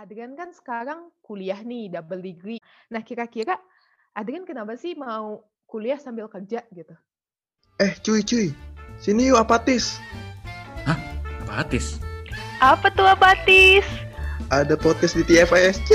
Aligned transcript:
Adrian 0.00 0.32
kan 0.32 0.48
sekarang 0.56 1.12
kuliah 1.20 1.60
nih, 1.60 1.92
double 1.92 2.24
degree. 2.24 2.56
Nah, 2.88 3.04
kira-kira 3.04 3.60
Adrian 4.16 4.48
kenapa 4.48 4.72
sih 4.72 4.96
mau 4.96 5.44
kuliah 5.68 6.00
sambil 6.00 6.24
kerja 6.24 6.64
gitu? 6.72 6.96
Eh, 7.76 7.92
cuy, 8.00 8.24
cuy. 8.24 8.48
Sini 8.96 9.28
yuk 9.28 9.36
apatis. 9.36 10.00
Hah? 10.88 10.96
Apatis? 11.44 12.00
Apa 12.64 12.88
tuh 12.96 13.04
apatis? 13.04 13.84
Ada 14.48 14.72
podcast 14.80 15.20
di 15.20 15.24
TFISC. 15.28 15.92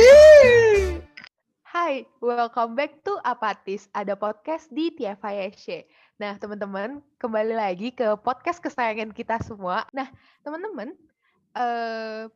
Hai, 1.66 2.06
welcome 2.22 2.78
back 2.78 3.02
to 3.02 3.18
Apatis. 3.26 3.90
Ada 3.90 4.14
podcast 4.14 4.70
di 4.70 4.94
TFISC. 4.94 5.82
Nah, 6.22 6.38
teman-teman, 6.38 7.02
kembali 7.18 7.58
lagi 7.58 7.90
ke 7.90 8.14
podcast 8.22 8.62
kesayangan 8.62 9.18
kita 9.18 9.42
semua. 9.42 9.82
Nah, 9.98 10.14
teman-teman, 10.46 10.94
uh, 11.58 12.30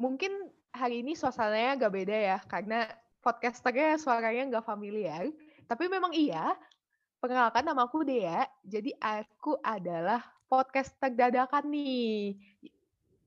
mungkin 0.00 0.48
hari 0.72 1.04
ini 1.04 1.12
suasananya 1.12 1.76
agak 1.76 1.92
beda 1.92 2.16
ya, 2.16 2.38
karena 2.48 2.88
podcasternya 3.20 4.00
suaranya 4.00 4.42
nggak 4.56 4.66
familiar. 4.66 5.28
Tapi 5.68 5.84
memang 5.86 6.10
iya, 6.16 6.56
perkenalkan 7.22 7.62
nama 7.62 7.86
aku 7.86 8.02
Dea, 8.02 8.48
jadi 8.66 8.90
aku 8.98 9.60
adalah 9.62 10.24
podcaster 10.50 11.12
dadakan 11.14 11.70
nih. 11.70 12.34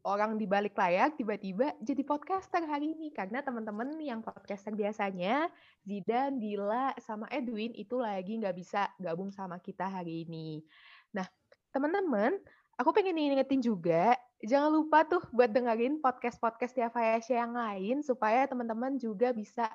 Orang 0.06 0.38
di 0.38 0.46
balik 0.46 0.78
layar 0.78 1.18
tiba-tiba 1.18 1.74
jadi 1.82 2.06
podcaster 2.06 2.62
hari 2.62 2.94
ini 2.94 3.10
karena 3.10 3.42
teman-teman 3.42 3.98
yang 3.98 4.22
podcaster 4.22 4.70
biasanya 4.78 5.50
Zidan, 5.82 6.38
Dila, 6.38 6.94
sama 7.02 7.26
Edwin 7.34 7.74
itu 7.74 7.98
lagi 7.98 8.38
nggak 8.38 8.54
bisa 8.54 8.86
gabung 9.02 9.34
sama 9.34 9.58
kita 9.58 9.90
hari 9.90 10.22
ini. 10.30 10.62
Nah, 11.10 11.26
teman-teman, 11.74 12.38
aku 12.76 12.90
pengen 12.92 13.16
ingetin 13.16 13.64
juga 13.64 14.16
jangan 14.44 14.70
lupa 14.70 15.08
tuh 15.08 15.24
buat 15.32 15.50
dengerin 15.50 16.04
podcast-podcast 16.04 16.76
tiap 16.76 16.96
yang 17.32 17.56
lain 17.56 18.04
supaya 18.04 18.46
teman-teman 18.46 19.00
juga 19.00 19.32
bisa 19.32 19.66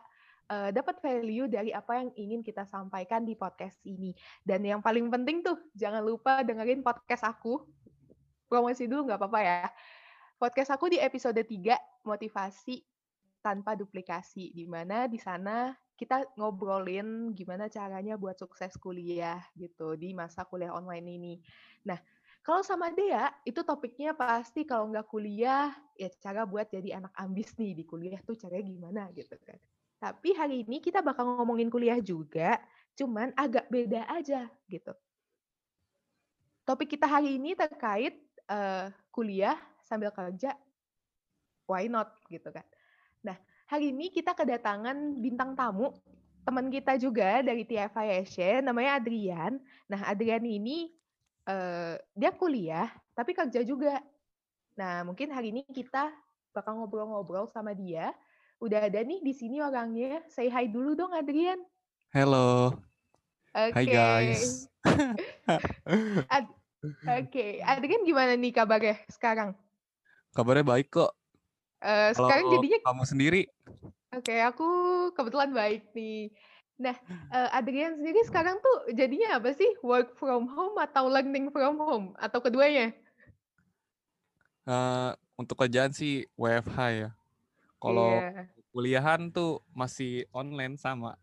uh, 0.50 0.70
dapat 0.70 1.00
value 1.00 1.50
dari 1.50 1.74
apa 1.74 2.02
yang 2.02 2.10
ingin 2.14 2.40
kita 2.44 2.66
sampaikan 2.68 3.26
di 3.26 3.34
podcast 3.34 3.78
ini. 3.86 4.12
Dan 4.44 4.66
yang 4.66 4.84
paling 4.84 5.08
penting 5.08 5.40
tuh 5.40 5.56
jangan 5.72 6.04
lupa 6.04 6.44
dengerin 6.44 6.84
podcast 6.84 7.24
aku. 7.24 7.64
Promosi 8.50 8.90
dulu 8.90 9.10
nggak 9.10 9.20
apa-apa 9.22 9.40
ya. 9.40 9.66
Podcast 10.36 10.74
aku 10.74 10.90
di 10.90 10.98
episode 10.98 11.38
3 11.38 12.06
motivasi 12.06 12.82
tanpa 13.40 13.72
duplikasi 13.78 14.52
di 14.52 14.68
mana 14.68 15.08
di 15.08 15.16
sana 15.16 15.72
kita 15.96 16.24
ngobrolin 16.36 17.36
gimana 17.36 17.68
caranya 17.68 18.16
buat 18.16 18.36
sukses 18.40 18.72
kuliah 18.80 19.40
gitu 19.52 19.96
di 19.96 20.16
masa 20.16 20.48
kuliah 20.48 20.72
online 20.72 21.06
ini. 21.08 21.34
Nah, 21.84 22.00
kalau 22.40 22.64
sama 22.64 22.88
Dea, 22.88 23.28
itu 23.44 23.60
topiknya 23.60 24.16
pasti 24.16 24.64
kalau 24.64 24.88
nggak 24.88 25.04
kuliah, 25.12 25.76
ya 25.92 26.08
cara 26.24 26.48
buat 26.48 26.72
jadi 26.72 26.96
anak 26.96 27.12
ambis 27.12 27.52
nih 27.60 27.76
di 27.76 27.84
kuliah 27.84 28.16
tuh 28.24 28.32
caranya 28.32 28.64
gimana 28.64 29.02
gitu 29.12 29.36
kan. 29.44 29.60
Tapi 30.00 30.32
hari 30.32 30.64
ini 30.64 30.80
kita 30.80 31.04
bakal 31.04 31.36
ngomongin 31.36 31.68
kuliah 31.68 32.00
juga, 32.00 32.56
cuman 32.96 33.36
agak 33.36 33.68
beda 33.68 34.08
aja 34.08 34.48
gitu. 34.72 34.96
Topik 36.64 36.96
kita 36.96 37.04
hari 37.04 37.36
ini 37.36 37.52
terkait 37.52 38.16
uh, 38.48 38.88
kuliah 39.12 39.60
sambil 39.84 40.08
kerja, 40.08 40.56
why 41.68 41.92
not 41.92 42.16
gitu 42.32 42.48
kan. 42.48 42.64
Nah, 43.20 43.36
hari 43.68 43.92
ini 43.92 44.08
kita 44.08 44.32
kedatangan 44.32 44.96
bintang 45.20 45.52
tamu, 45.52 45.92
teman 46.40 46.72
kita 46.72 46.96
juga 46.96 47.44
dari 47.44 47.68
TFISC, 47.68 48.64
namanya 48.64 48.96
Adrian. 48.96 49.60
Nah, 49.92 50.08
Adrian 50.08 50.48
ini 50.48 50.88
uh, 51.48 51.94
dia 52.16 52.30
kuliah 52.34 52.88
tapi 53.16 53.32
kerja 53.32 53.60
juga. 53.64 54.00
Nah, 54.76 55.04
mungkin 55.04 55.28
hari 55.32 55.52
ini 55.52 55.62
kita 55.68 56.08
bakal 56.56 56.80
ngobrol-ngobrol 56.80 57.46
sama 57.48 57.76
dia. 57.76 58.12
Udah 58.60 58.88
ada 58.88 59.00
nih 59.00 59.24
di 59.24 59.32
sini 59.32 59.60
orangnya. 59.60 60.20
Say 60.28 60.52
hi 60.52 60.68
dulu 60.68 60.92
dong, 60.92 61.12
Adrian. 61.16 61.60
Hello. 62.12 62.76
Okay. 63.50 63.72
Hai 63.72 63.86
guys. 63.88 64.68
Ad 66.34 66.46
Oke, 66.80 67.28
okay. 67.28 67.52
Adrian 67.60 68.08
gimana 68.08 68.32
nih 68.40 68.56
kabarnya 68.56 68.96
sekarang? 69.12 69.52
Kabarnya 70.32 70.64
baik 70.64 70.88
kok. 70.88 71.12
Uh, 71.84 72.08
sekarang 72.16 72.56
jadinya 72.56 72.80
kamu 72.88 73.04
sendiri? 73.04 73.42
Oke, 74.16 74.32
okay, 74.32 74.40
aku 74.40 74.68
kebetulan 75.12 75.52
baik 75.52 75.92
nih. 75.92 76.32
Nah, 76.80 76.96
uh, 77.28 77.48
Adrian 77.52 78.00
sendiri 78.00 78.24
sekarang 78.24 78.56
tuh 78.56 78.96
jadinya 78.96 79.36
apa 79.36 79.52
sih? 79.52 79.68
Work 79.84 80.16
from 80.16 80.48
home 80.48 80.80
atau 80.80 81.12
learning 81.12 81.52
from 81.52 81.76
home? 81.76 82.06
Atau 82.16 82.40
keduanya? 82.40 82.96
Uh, 84.64 85.12
untuk 85.36 85.60
kerjaan 85.60 85.92
sih 85.92 86.24
WFH 86.40 86.78
ya. 86.96 87.10
Kalau 87.76 88.16
yeah. 88.16 88.48
kuliahan 88.72 89.28
tuh 89.28 89.60
masih 89.76 90.24
online 90.32 90.80
sama. 90.80 91.20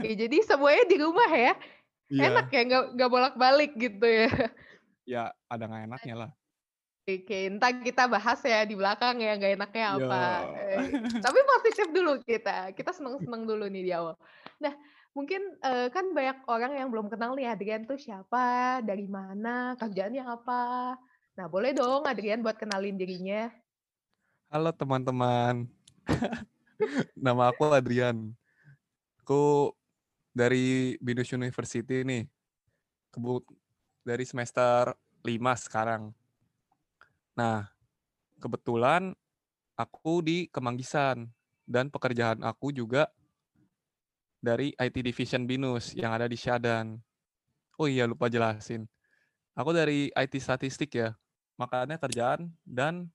ya, 0.00 0.14
jadi 0.16 0.40
semuanya 0.48 0.84
di 0.88 0.96
rumah 0.96 1.28
ya? 1.28 1.52
Yeah. 2.08 2.32
Enak 2.32 2.48
ya, 2.48 2.62
nggak, 2.64 2.84
nggak 2.96 3.10
bolak-balik 3.12 3.72
gitu 3.76 4.08
ya? 4.08 4.28
Ya, 5.04 5.22
ada 5.52 5.68
nggak 5.68 5.92
enaknya 5.92 6.14
lah. 6.16 6.30
Oke, 7.10 7.50
entah 7.50 7.74
kita 7.74 8.06
bahas 8.06 8.38
ya 8.46 8.62
di 8.62 8.78
belakang 8.78 9.18
ya, 9.18 9.34
nggak 9.34 9.52
enaknya 9.58 9.86
apa. 9.98 10.22
Eh, 10.54 10.78
tapi 11.24 11.38
positif 11.42 11.90
dulu 11.90 12.22
kita. 12.22 12.70
Kita 12.70 12.94
seneng-seneng 12.94 13.42
dulu 13.50 13.66
nih 13.66 13.82
di 13.82 13.92
awal. 13.96 14.14
Nah, 14.62 14.70
mungkin 15.10 15.58
uh, 15.66 15.90
kan 15.90 16.14
banyak 16.14 16.46
orang 16.46 16.72
yang 16.78 16.88
belum 16.94 17.10
kenal 17.10 17.34
nih 17.34 17.50
Adrian 17.50 17.82
tuh 17.82 17.98
siapa, 17.98 18.78
dari 18.86 19.10
mana, 19.10 19.74
kerjaannya 19.74 20.22
apa. 20.22 20.94
Nah, 21.34 21.46
boleh 21.50 21.74
dong 21.74 22.06
Adrian 22.06 22.46
buat 22.46 22.54
kenalin 22.54 22.94
dirinya. 22.94 23.50
Halo 24.54 24.70
teman-teman. 24.70 25.66
Nama 27.26 27.42
aku 27.50 27.74
Adrian. 27.74 28.30
Aku 29.26 29.74
dari 30.30 30.94
Binus 31.02 31.34
University 31.34 32.06
nih. 32.06 32.30
Kebut 33.10 33.42
dari 34.06 34.22
semester 34.22 34.94
5 35.26 35.66
sekarang 35.66 36.14
Nah, 37.40 37.64
kebetulan 38.36 39.16
aku 39.72 40.20
di 40.20 40.44
Kemanggisan 40.52 41.24
dan 41.64 41.88
pekerjaan 41.88 42.44
aku 42.44 42.68
juga 42.68 43.08
dari 44.44 44.76
IT 44.76 45.00
Division 45.00 45.48
Binus 45.48 45.96
yang 45.96 46.12
ada 46.12 46.28
di 46.28 46.36
Syadan. 46.36 47.00
Oh 47.80 47.88
iya, 47.88 48.04
lupa 48.04 48.28
jelasin. 48.28 48.84
Aku 49.56 49.72
dari 49.72 50.12
IT 50.12 50.36
Statistik 50.36 50.92
ya. 50.92 51.16
Makanya 51.56 51.96
kerjaan 51.96 52.52
dan 52.60 53.08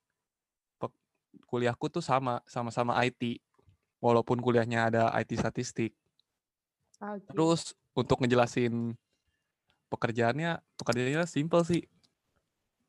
kuliahku 1.46 1.94
tuh 1.94 2.02
sama, 2.02 2.42
sama-sama 2.50 2.98
IT. 3.06 3.38
Walaupun 4.02 4.42
kuliahnya 4.42 4.90
ada 4.90 5.14
IT 5.22 5.38
Statistik. 5.38 5.94
Okay. 6.98 7.30
Terus 7.30 7.78
untuk 7.94 8.26
ngejelasin 8.26 8.98
pekerjaannya, 9.94 10.66
pekerjaannya 10.82 11.30
simple 11.30 11.62
sih. 11.62 11.86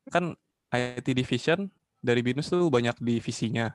Kan 0.09 0.33
IT 0.77 1.07
division 1.17 1.67
dari 1.99 2.21
BINUS 2.23 2.53
tuh 2.53 2.69
banyak 2.69 3.01
divisinya. 3.01 3.73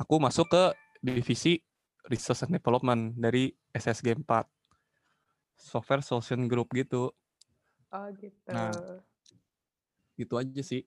Aku 0.00 0.16
masuk 0.22 0.48
ke 0.48 0.64
divisi 1.02 1.60
Research 2.08 2.48
and 2.48 2.56
Development 2.58 3.14
dari 3.14 3.52
SSG 3.70 4.18
4. 4.22 4.46
Software 5.54 6.02
Solution 6.02 6.50
Group 6.50 6.74
gitu. 6.74 7.14
Oh 7.92 8.08
gitu. 8.18 8.50
Nah, 8.50 8.72
gitu 10.16 10.34
aja 10.40 10.62
sih. 10.64 10.82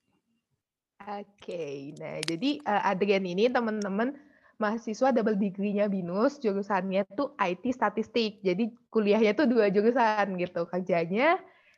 Oke, 0.96 1.22
okay. 1.38 1.76
nah 2.00 2.18
jadi 2.24 2.58
uh, 2.66 2.82
Adrian 2.88 3.22
ini 3.22 3.46
teman-teman 3.52 4.16
mahasiswa 4.56 5.12
double 5.12 5.36
degree-nya 5.36 5.86
BINUS, 5.92 6.40
jurusannya 6.40 7.04
tuh 7.14 7.36
IT 7.36 7.62
statistik. 7.76 8.40
Jadi 8.40 8.72
kuliahnya 8.88 9.36
tuh 9.36 9.46
dua 9.46 9.68
jurusan 9.68 10.40
gitu. 10.40 10.64
Kerjanya 10.66 11.36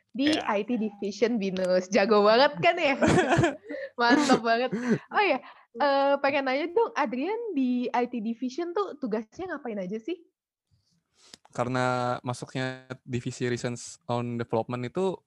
di 0.09 0.33
yeah. 0.33 0.57
IT 0.57 0.69
Division 0.79 1.37
Binus. 1.37 1.87
Jago 1.93 2.25
banget 2.25 2.53
kan 2.59 2.75
ya? 2.75 2.95
Mantap 3.99 4.41
banget. 4.41 4.73
Oh 5.13 5.23
ya, 5.23 5.37
uh, 5.77 6.15
pengen 6.23 6.49
nanya 6.49 6.71
dong, 6.71 6.91
Adrian 6.97 7.53
di 7.53 7.85
IT 7.91 8.13
Division 8.17 8.73
tuh 8.73 8.97
tugasnya 8.97 9.53
ngapain 9.53 9.77
aja 9.77 9.99
sih? 10.01 10.17
Karena 11.53 12.17
masuknya 12.21 12.85
divisi 13.03 13.45
Research 13.49 13.99
on 14.07 14.37
Development 14.37 14.81
itu 14.85 15.17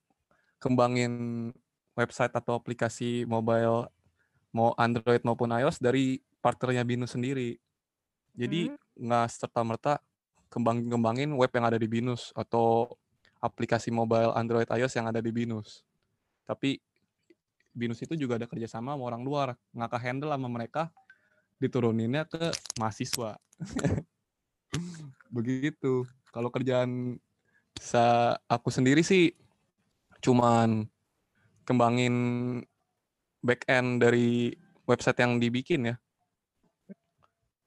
kembangin 0.57 1.51
website 1.93 2.33
atau 2.33 2.57
aplikasi 2.57 3.27
mobile 3.27 3.91
mau 4.53 4.71
Android 4.77 5.21
maupun 5.25 5.51
iOS 5.51 5.81
dari 5.81 6.21
partnernya 6.39 6.85
Binus 6.85 7.15
sendiri. 7.17 7.57
Jadi 8.33 8.69
hmm. 8.69 9.05
nggak 9.05 9.25
hmm. 9.29 9.33
serta 9.33 9.61
merta 9.61 9.93
kembang-kembangin 10.53 11.33
web 11.33 11.49
yang 11.49 11.65
ada 11.65 11.77
di 11.81 11.89
Binus 11.89 12.29
atau 12.37 12.93
aplikasi 13.43 13.91
mobile 13.91 14.31
Android 14.31 14.71
iOS 14.71 14.95
yang 14.95 15.11
ada 15.11 15.19
di 15.19 15.27
Binus. 15.35 15.83
Tapi 16.47 16.79
Binus 17.75 17.99
itu 17.99 18.15
juga 18.15 18.39
ada 18.39 18.47
kerjasama 18.47 18.95
sama 18.95 19.03
orang 19.03 19.21
luar. 19.27 19.59
Ngaka 19.75 19.99
handle 19.99 20.31
sama 20.31 20.47
mereka 20.47 20.87
dituruninnya 21.59 22.23
ke 22.23 22.55
mahasiswa. 22.79 23.35
Begitu. 25.35 26.07
Kalau 26.31 26.47
kerjaan 26.47 27.19
sa 27.75 28.37
aku 28.47 28.71
sendiri 28.71 29.03
sih 29.03 29.35
cuman 30.23 30.87
kembangin 31.67 32.15
back 33.43 33.67
end 33.67 33.99
dari 33.99 34.55
website 34.87 35.19
yang 35.19 35.35
dibikin 35.41 35.91
ya. 35.91 35.95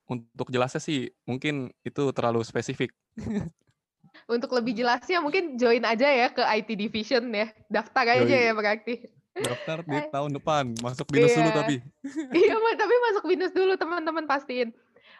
untuk 0.07 0.55
jelasnya 0.55 0.79
sih 0.79 1.11
mungkin 1.27 1.75
itu 1.83 2.15
terlalu 2.15 2.47
spesifik. 2.47 2.95
Untuk 4.27 4.51
lebih 4.51 4.75
jelasnya 4.75 5.23
mungkin 5.23 5.55
join 5.55 5.87
aja 5.87 6.11
ya 6.11 6.29
ke 6.35 6.43
IT 6.43 6.75
Division 6.75 7.31
ya. 7.31 7.47
Daftar 7.71 8.05
aja 8.11 8.27
Yoi. 8.27 8.47
ya 8.51 8.53
berarti. 8.59 8.95
Daftar 9.37 9.85
di 9.85 9.99
tahun 10.11 10.33
depan, 10.41 10.65
masuk 10.81 11.07
binus 11.13 11.37
dulu 11.37 11.47
Iya. 11.53 11.59
tapi. 11.61 11.77
Iya, 12.33 12.55
tapi 12.57 12.95
masuk 13.13 13.25
binus 13.29 13.53
dulu 13.53 13.73
teman-teman 13.77 14.25
pastiin. 14.25 14.73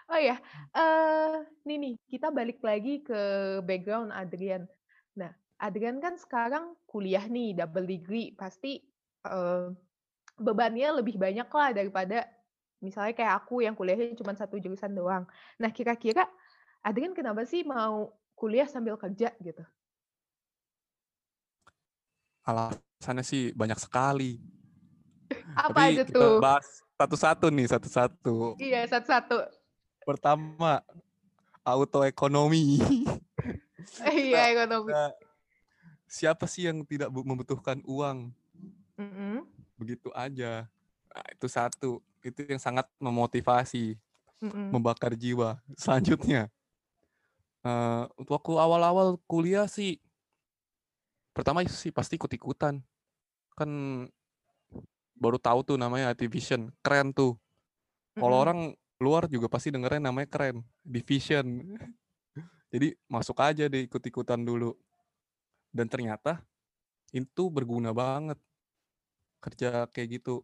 Oh 0.07 0.19
ya, 0.19 0.39
eh 0.71 1.35
nih 1.67 1.77
nih 1.83 1.95
kita 2.07 2.31
balik 2.31 2.63
lagi 2.63 3.03
ke 3.03 3.21
background 3.67 4.15
Adrian. 4.15 4.71
Nah, 5.19 5.35
Adrian 5.59 5.99
kan 5.99 6.15
sekarang 6.15 6.79
kuliah 6.87 7.27
nih 7.27 7.59
double 7.59 7.87
degree, 7.87 8.31
pasti 8.39 8.79
eh, 9.27 9.67
bebannya 10.39 11.03
lebih 11.03 11.19
banyak 11.19 11.49
lah 11.51 11.71
daripada 11.75 12.23
misalnya 12.79 13.19
kayak 13.19 13.35
aku 13.45 13.67
yang 13.67 13.75
kuliahnya 13.75 14.15
cuma 14.15 14.33
satu 14.39 14.57
jurusan 14.63 14.95
doang. 14.95 15.27
Nah, 15.59 15.71
kira-kira 15.75 16.25
Adrian 16.87 17.13
kenapa 17.13 17.43
sih 17.43 17.67
mau 17.67 18.15
kuliah 18.37 18.69
sambil 18.69 19.01
kerja 19.01 19.33
gitu? 19.41 19.65
Alasannya 22.45 23.25
sih 23.27 23.51
banyak 23.57 23.81
sekali. 23.81 24.39
Apa 25.59 25.73
Tapi 25.73 25.99
aja 25.99 26.03
kita 26.07 26.15
tuh? 26.21 26.39
bahas 26.39 26.85
satu-satu 26.95 27.47
nih, 27.51 27.67
satu-satu. 27.67 28.61
Iya, 28.61 28.87
satu-satu. 28.87 29.43
Pertama, 30.07 30.85
auto 31.67 32.07
ekonomi. 32.13 32.79
Iya, 34.07 34.53
ekonomi. 34.55 34.95
Nah, 34.95 35.11
siapa 36.07 36.47
sih 36.47 36.71
yang 36.71 36.87
tidak 36.87 37.11
bu- 37.11 37.27
membutuhkan 37.27 37.83
uang? 37.83 38.31
Mm-mm. 38.95 39.43
Begitu 39.75 40.09
aja. 40.15 40.71
Nah, 41.11 41.27
itu 41.35 41.47
satu. 41.51 41.99
Itu 42.23 42.47
yang 42.47 42.63
sangat 42.63 42.87
memotivasi, 43.03 43.99
Mm-mm. 44.41 44.71
membakar 44.71 45.13
jiwa. 45.19 45.59
Selanjutnya, 45.75 46.47
eh 47.67 48.03
waktu 48.31 48.53
awal-awal 48.55 49.19
kuliah 49.27 49.67
sih, 49.67 49.99
pertama 51.35 51.67
sih 51.67 51.91
pasti 51.91 52.15
ikut-ikutan. 52.15 52.79
Kan 53.59 53.71
baru 55.19 55.41
tahu 55.41 55.75
tuh 55.75 55.77
namanya 55.81 56.15
IT 56.15 56.31
Vision. 56.31 56.71
Keren 56.85 57.11
tuh. 57.11 57.35
Kalau 58.17 58.37
Mm-mm. 58.37 58.45
orang 58.49 58.61
luar 58.97 59.29
juga 59.29 59.51
pasti 59.51 59.69
dengernya 59.69 60.09
namanya 60.09 60.29
keren, 60.29 60.65
division. 60.81 61.45
Jadi 62.73 62.97
masuk 63.09 63.37
aja 63.41 63.69
deh 63.69 63.85
ikut-ikutan 63.85 64.41
dulu. 64.41 64.73
Dan 65.69 65.89
ternyata 65.89 66.41
itu 67.13 67.53
berguna 67.53 67.93
banget 67.93 68.41
kerja 69.45 69.85
kayak 69.93 70.21
gitu. 70.21 70.41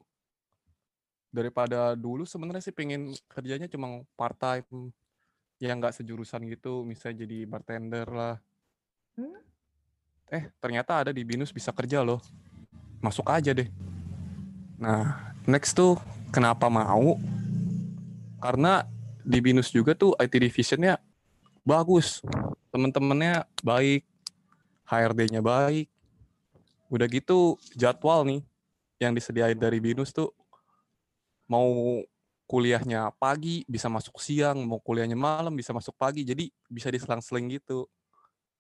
Daripada 1.33 1.97
dulu 1.97 2.29
sebenarnya 2.29 2.61
sih 2.61 2.77
pengen 2.77 3.17
kerjanya 3.25 3.65
cuma 3.73 4.05
part 4.21 4.37
time 4.37 4.93
yang 5.63 5.79
nggak 5.79 5.95
sejurusan 6.03 6.43
gitu, 6.51 6.83
misalnya 6.83 7.23
jadi 7.23 7.47
bartender 7.47 8.11
lah. 8.11 8.35
Hmm? 9.15 9.39
Eh, 10.27 10.51
ternyata 10.59 11.07
ada 11.07 11.15
di 11.15 11.23
Binus 11.23 11.55
bisa 11.55 11.71
kerja 11.71 12.03
loh. 12.03 12.19
Masuk 12.99 13.31
aja 13.31 13.55
deh. 13.55 13.71
Nah, 14.83 15.31
next 15.47 15.79
tuh 15.79 15.95
kenapa 16.35 16.67
mau? 16.67 17.15
Karena 18.43 18.83
di 19.23 19.39
Binus 19.39 19.71
juga 19.71 19.95
tuh 19.95 20.19
IT 20.19 20.35
divisionnya 20.35 20.99
bagus. 21.63 22.19
Temen-temennya 22.75 23.47
baik. 23.63 24.03
HRD-nya 24.83 25.47
baik. 25.47 25.87
Udah 26.91 27.07
gitu 27.07 27.55
jadwal 27.79 28.27
nih 28.27 28.43
yang 28.99 29.15
disediain 29.15 29.57
dari 29.57 29.79
Binus 29.79 30.11
tuh 30.11 30.35
mau 31.47 32.03
kuliahnya 32.53 33.17
pagi 33.17 33.65
bisa 33.65 33.89
masuk 33.89 34.21
siang, 34.21 34.61
mau 34.69 34.77
kuliahnya 34.77 35.17
malam 35.17 35.57
bisa 35.57 35.73
masuk 35.73 35.97
pagi. 35.97 36.21
Jadi 36.21 36.53
bisa 36.69 36.93
diselang-seling 36.93 37.57
gitu. 37.57 37.89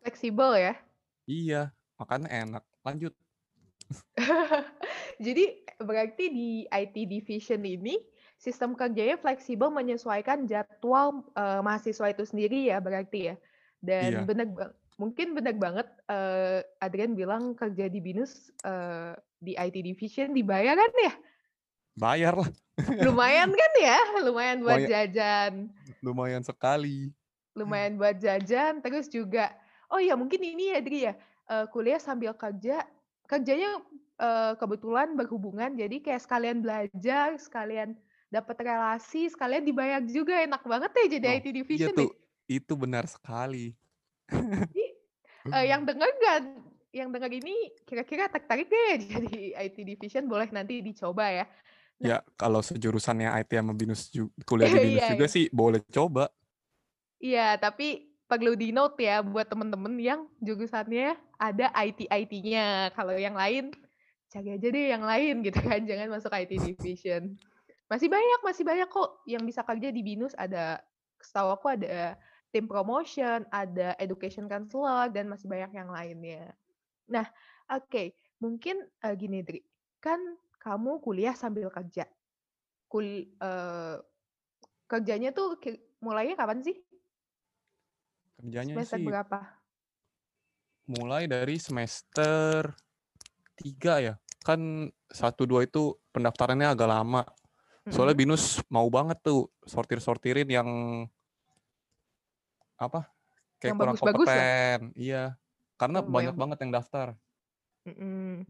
Fleksibel 0.00 0.56
ya. 0.56 0.74
Iya, 1.28 1.62
makanya 2.00 2.32
enak. 2.32 2.64
Lanjut. 2.80 3.12
Jadi 5.24 5.44
berarti 5.76 6.24
di 6.32 6.48
IT 6.64 6.96
division 7.04 7.60
ini 7.68 8.00
sistem 8.40 8.72
kerjanya 8.72 9.20
fleksibel 9.20 9.68
menyesuaikan 9.68 10.48
jadwal 10.48 11.28
eh, 11.36 11.60
mahasiswa 11.60 12.08
itu 12.08 12.24
sendiri 12.24 12.72
ya 12.72 12.80
berarti 12.80 13.28
ya. 13.28 13.36
Dan 13.84 14.24
Iya. 14.24 14.24
benar 14.24 14.46
mungkin 14.96 15.36
benar 15.36 15.52
banget 15.60 15.88
eh, 16.08 16.64
Adrian 16.80 17.12
bilang 17.12 17.52
kerja 17.52 17.92
di 17.92 18.00
Binus 18.00 18.48
eh, 18.64 19.12
di 19.36 19.52
IT 19.52 19.76
division 19.84 20.32
dibayar 20.32 20.80
kan 20.80 20.92
ya? 20.96 21.12
Bayar 21.94 22.34
lah. 22.34 22.50
Lumayan 23.00 23.52
kan 23.60 23.72
ya? 23.78 23.98
Lumayan 24.20 24.58
buat 24.60 24.80
Lumayan. 24.80 24.90
jajan. 24.90 25.52
Lumayan 26.00 26.42
sekali. 26.42 27.12
lumayan 27.52 28.00
buat 28.00 28.16
jajan 28.16 28.80
terus 28.80 29.12
juga 29.12 29.52
oh 29.92 30.00
ya 30.00 30.16
mungkin 30.16 30.40
ini 30.40 30.72
ya 30.72 30.80
Dri 30.80 31.04
ya 31.04 31.12
eh, 31.52 31.68
kuliah 31.68 32.00
sambil 32.00 32.32
kerja 32.32 32.80
kerjanya 33.28 33.76
eh, 34.16 34.56
kebetulan 34.56 35.12
berhubungan 35.12 35.76
jadi 35.76 36.00
kayak 36.00 36.24
sekalian 36.24 36.64
belajar 36.64 37.36
sekalian 37.36 37.92
dapat 38.32 38.56
relasi 38.56 39.28
sekalian 39.28 39.68
dibayar 39.68 40.00
juga 40.00 40.40
enak 40.40 40.64
banget 40.64 40.90
ya 40.96 41.20
jadi 41.20 41.26
Oh, 41.28 41.36
IT 41.36 41.44
Iya 41.44 41.52
division 41.60 41.92
tuh, 41.92 42.08
nih 42.08 42.56
itu 42.56 42.72
benar 42.72 43.04
sekali. 43.04 43.76
Eh, 45.44 45.66
yang 45.68 45.82
dengar 45.82 46.06
gak 46.22 46.38
yang 46.94 47.10
dengar 47.10 47.26
ini 47.28 47.68
kira-kira 47.82 48.30
tertarik 48.30 48.70
gak 48.70 48.84
ya 48.94 48.96
jadi 49.18 49.40
IT 49.68 49.76
division 49.82 50.24
boleh 50.24 50.46
nanti 50.48 50.78
dicoba 50.80 51.28
ya 51.28 51.44
Ya, 52.00 52.24
kalau 52.40 52.64
sejurusannya 52.64 53.30
IT 53.42 53.52
sama 53.56 53.72
binus 53.76 54.08
ju- 54.08 54.32
kuliah 54.48 54.70
di 54.70 54.78
binus 54.88 55.04
Iya, 55.04 55.12
juga 55.12 55.26
iya. 55.28 55.34
sih 55.34 55.44
boleh 55.52 55.80
coba. 55.90 56.32
Iya, 57.22 57.54
tapi 57.60 58.10
perlu 58.26 58.56
di 58.56 58.72
note 58.72 58.98
ya 59.04 59.20
buat 59.20 59.46
temen-temen 59.46 59.94
yang 60.00 60.20
jurusannya 60.40 61.14
ada 61.38 61.70
IT-IT-nya. 61.70 62.90
Kalau 62.96 63.14
yang 63.14 63.36
lain, 63.36 63.70
cari 64.32 64.56
aja 64.56 64.68
deh 64.72 64.86
yang 64.90 65.04
lain 65.04 65.44
gitu 65.46 65.60
kan. 65.62 65.84
Jangan 65.90 66.08
masuk 66.10 66.32
IT 66.32 66.52
division. 66.58 67.38
Masih 67.86 68.08
banyak, 68.08 68.40
masih 68.40 68.64
banyak 68.64 68.88
kok 68.88 69.20
yang 69.28 69.44
bisa 69.44 69.60
kerja 69.62 69.92
di 69.92 70.00
BINUS. 70.00 70.32
Ada, 70.34 70.80
setahu 71.20 71.52
aku 71.54 71.66
ada 71.76 72.16
tim 72.50 72.64
promotion, 72.66 73.44
ada 73.52 73.94
education 74.00 74.48
counselor, 74.48 75.12
dan 75.12 75.28
masih 75.28 75.46
banyak 75.46 75.70
yang 75.76 75.92
lainnya. 75.92 76.56
Nah, 77.06 77.28
oke. 77.68 78.16
Mungkin 78.40 78.80
eh, 79.04 79.14
gini, 79.14 79.44
Dri. 79.44 79.60
Kan 80.00 80.18
kamu 80.62 81.03
kuliah 81.03 81.35
sambil 81.35 81.67
kerja. 81.75 82.06
Kul 82.87 83.26
eh, 83.35 83.97
kerjanya 84.87 85.35
tuh 85.35 85.59
mulainya 85.99 86.38
kapan 86.38 86.62
sih? 86.62 86.79
Kerjanya 88.38 88.78
Semester 88.78 88.99
sih 89.02 89.07
berapa? 89.07 89.38
mulai 90.83 91.31
dari 91.31 91.57
semester 91.62 92.75
3 93.59 93.95
ya. 94.02 94.14
Kan 94.42 94.90
1 95.14 95.47
2 95.47 95.66
itu 95.66 95.95
pendaftarannya 96.11 96.75
agak 96.75 96.90
lama. 96.90 97.23
Soalnya 97.87 98.19
binus 98.19 98.62
mau 98.71 98.87
banget 98.90 99.19
tuh 99.23 99.50
sortir-sortirin 99.66 100.47
yang 100.50 100.69
apa? 102.78 103.11
Kayak 103.62 103.75
Yang 103.75 103.78
kurang 103.78 103.95
bagus-bagus 103.95 104.26
ya? 104.26 104.35
kompeten. 104.35 104.81
Iya. 104.99 105.25
Karena 105.78 105.99
Oh, 106.02 106.07
banyak 106.07 106.35
yang 106.35 106.40
banget 106.42 106.59
yang 106.62 106.73
daftar. 106.75 107.09
mm-mm. 107.87 108.47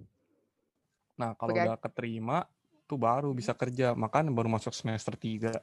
Nah, 1.16 1.37
kalau 1.37 1.52
udah 1.52 1.76
keterima 1.76 2.49
tuh 2.88 3.00
baru 3.00 3.33
bisa 3.33 3.52
kerja. 3.57 3.97
Makanya 3.97 4.33
baru 4.33 4.49
masuk 4.52 4.73
semester 4.76 5.16
3. 5.16 5.57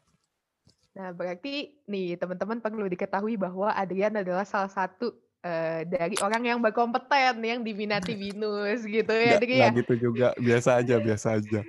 Nah, 0.98 1.14
berarti 1.14 1.80
nih 1.86 2.18
teman-teman 2.18 2.60
perlu 2.60 2.90
diketahui 2.90 3.38
bahwa 3.38 3.70
Adrian 3.72 4.18
adalah 4.18 4.44
salah 4.44 4.68
satu 4.68 5.14
eh, 5.46 5.86
dari 5.86 6.18
orang 6.20 6.44
yang 6.44 6.60
berkompeten 6.60 7.40
yang 7.40 7.62
diminati 7.62 8.18
binus 8.22 8.84
gitu 8.84 9.14
ya, 9.14 9.38
Nggak, 9.38 9.42
Dri 9.46 9.56
nggak 9.62 9.74
ya. 9.74 9.80
gitu 9.86 9.94
juga. 9.96 10.28
Biasa 10.36 10.70
aja, 10.82 10.96
biasa 10.98 11.28
aja. 11.38 11.62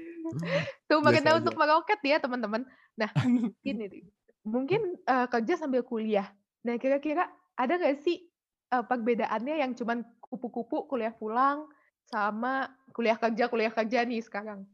Tuh 0.89 1.01
aja. 1.07 1.31
untuk 1.37 1.55
meroket 1.55 2.01
ya 2.03 2.17
teman-teman. 2.19 2.65
Nah, 2.97 3.11
gini 3.67 3.85
Dri. 3.87 4.03
Mungkin 4.43 4.97
eh, 5.05 5.27
kerja 5.29 5.61
sambil 5.61 5.85
kuliah. 5.85 6.33
Nah, 6.65 6.81
kira-kira 6.81 7.29
ada 7.55 7.77
nggak 7.77 8.01
sih 8.01 8.25
eh, 8.73 8.85
perbedaannya 8.85 9.61
yang 9.61 9.77
cuman 9.77 10.03
kupu-kupu 10.25 10.89
kuliah 10.89 11.13
pulang 11.13 11.69
sama 12.11 12.75
kuliah 12.90 13.14
kerja 13.14 13.47
kuliah 13.47 13.71
kerja 13.71 14.02
nih 14.02 14.21
sekarang? 14.26 14.67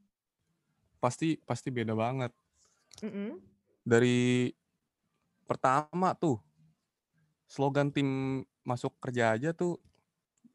Pasti 0.97 1.37
pasti 1.45 1.69
beda 1.69 1.93
banget. 1.93 2.33
Mm-mm. 3.05 3.37
Dari 3.85 4.51
pertama 5.45 6.17
tuh 6.17 6.41
slogan 7.47 7.93
tim 7.93 8.43
masuk 8.65 8.97
kerja 8.99 9.37
aja 9.37 9.53
tuh 9.53 9.79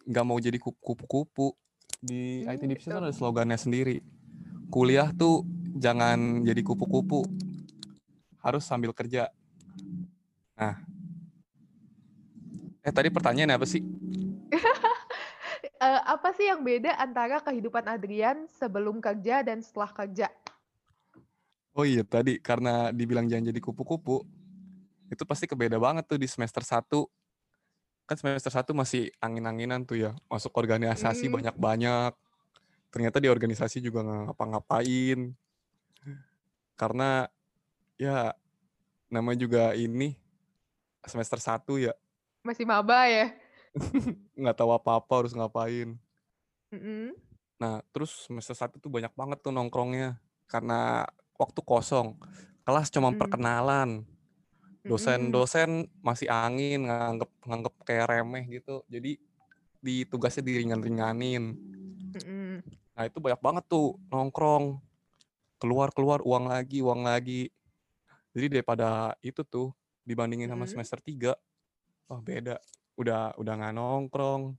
nggak 0.10 0.26
mau 0.26 0.42
jadi 0.42 0.58
kup- 0.58 0.82
kupu-kupu. 0.82 1.54
Di 2.02 2.50
IT 2.50 2.66
Hmm, 2.66 2.74
Division 2.74 2.98
gitu. 2.98 3.02
ada 3.06 3.14
slogannya 3.14 3.62
sendiri. 3.62 4.02
Kuliah 4.74 5.14
tuh 5.14 5.46
jangan 5.78 6.42
jadi 6.42 6.66
kupu-kupu. 6.66 7.22
Harus 8.42 8.66
sambil 8.66 8.90
kerja. 8.90 9.30
Nah. 10.58 10.82
Eh 12.82 12.90
tadi 12.90 13.14
pertanyaannya 13.14 13.54
apa 13.62 13.70
sih? 13.70 13.86
Eh, 15.82 16.02
apa 16.06 16.30
sih 16.38 16.46
yang 16.46 16.62
beda 16.62 16.94
antara 16.94 17.42
kehidupan 17.42 17.82
Adrian 17.90 18.46
sebelum 18.54 19.02
kerja 19.02 19.42
dan 19.42 19.66
setelah 19.66 19.90
kerja? 19.90 20.30
Oh 21.74 21.82
iya 21.82 22.06
tadi 22.06 22.38
karena 22.38 22.94
dibilang 22.94 23.26
jangan 23.26 23.50
jadi 23.50 23.58
kupu-kupu. 23.58 24.22
itu 25.12 25.28
pasti 25.28 25.44
kebeda 25.44 25.76
banget 25.76 26.08
tuh 26.08 26.16
di 26.16 26.24
semester 26.24 26.64
1. 26.64 27.04
Kan 28.08 28.16
semester 28.16 28.48
1 28.48 28.72
masih 28.72 29.12
angin-anginan 29.20 29.84
tuh 29.84 30.00
ya, 30.00 30.16
masuk 30.32 30.56
organisasi 30.56 31.28
Hmm. 31.28 31.36
banyak-banyak. 31.36 32.16
Ternyata 32.96 33.20
di 33.20 33.28
organisasi 33.28 33.84
juga 33.84 34.08
nggak 34.08 34.32
ngapa-ngapain. 34.32 35.36
Karena 36.80 37.28
ya 38.00 38.32
namanya 39.12 39.44
juga 39.44 39.64
ini 39.76 40.16
semester 41.04 41.44
1 41.44 41.76
ya, 41.76 41.92
Masih 42.48 42.64
maba 42.64 43.04
ya? 43.12 43.36
nggak 44.40 44.58
tahu 44.58 44.72
apa-apa 44.76 45.14
harus 45.24 45.34
ngapain. 45.36 45.96
Mm-mm. 46.72 47.16
Nah, 47.62 47.84
terus 47.94 48.26
semester 48.26 48.58
1 48.58 48.82
tuh 48.82 48.90
banyak 48.90 49.14
banget 49.14 49.38
tuh 49.44 49.54
nongkrongnya 49.54 50.18
karena 50.50 51.06
waktu 51.38 51.62
kosong. 51.62 52.18
Kelas 52.66 52.90
cuma 52.90 53.14
Mm. 53.14 53.20
perkenalan. 53.20 53.90
Dosen-dosen 54.82 55.86
masih 56.02 56.26
angin, 56.26 56.90
nganggep 56.90 57.30
nganggep 57.46 57.74
kayak 57.86 58.08
remeh 58.18 58.44
gitu. 58.50 58.82
Jadi 58.90 59.22
di 59.78 60.06
tugasnya 60.10 60.42
diringan-ringanin. 60.42 61.54
Mm-mm. 62.18 62.66
Nah, 62.98 63.04
itu 63.06 63.18
banyak 63.22 63.42
banget 63.42 63.64
tuh 63.70 63.98
nongkrong. 64.10 64.82
Keluar-keluar 65.62 66.26
uang 66.26 66.50
lagi, 66.50 66.82
uang 66.82 67.06
lagi. 67.06 67.54
Jadi 68.34 68.58
daripada 68.58 69.14
itu 69.22 69.46
tuh 69.46 69.70
dibandingin 70.02 70.50
sama 70.50 70.66
semester 70.66 70.98
3, 70.98 71.38
wah 72.10 72.18
beda. 72.18 72.58
Udah 72.96 73.36
udah 73.38 73.54
nggak 73.56 73.76
nongkrong. 73.76 74.56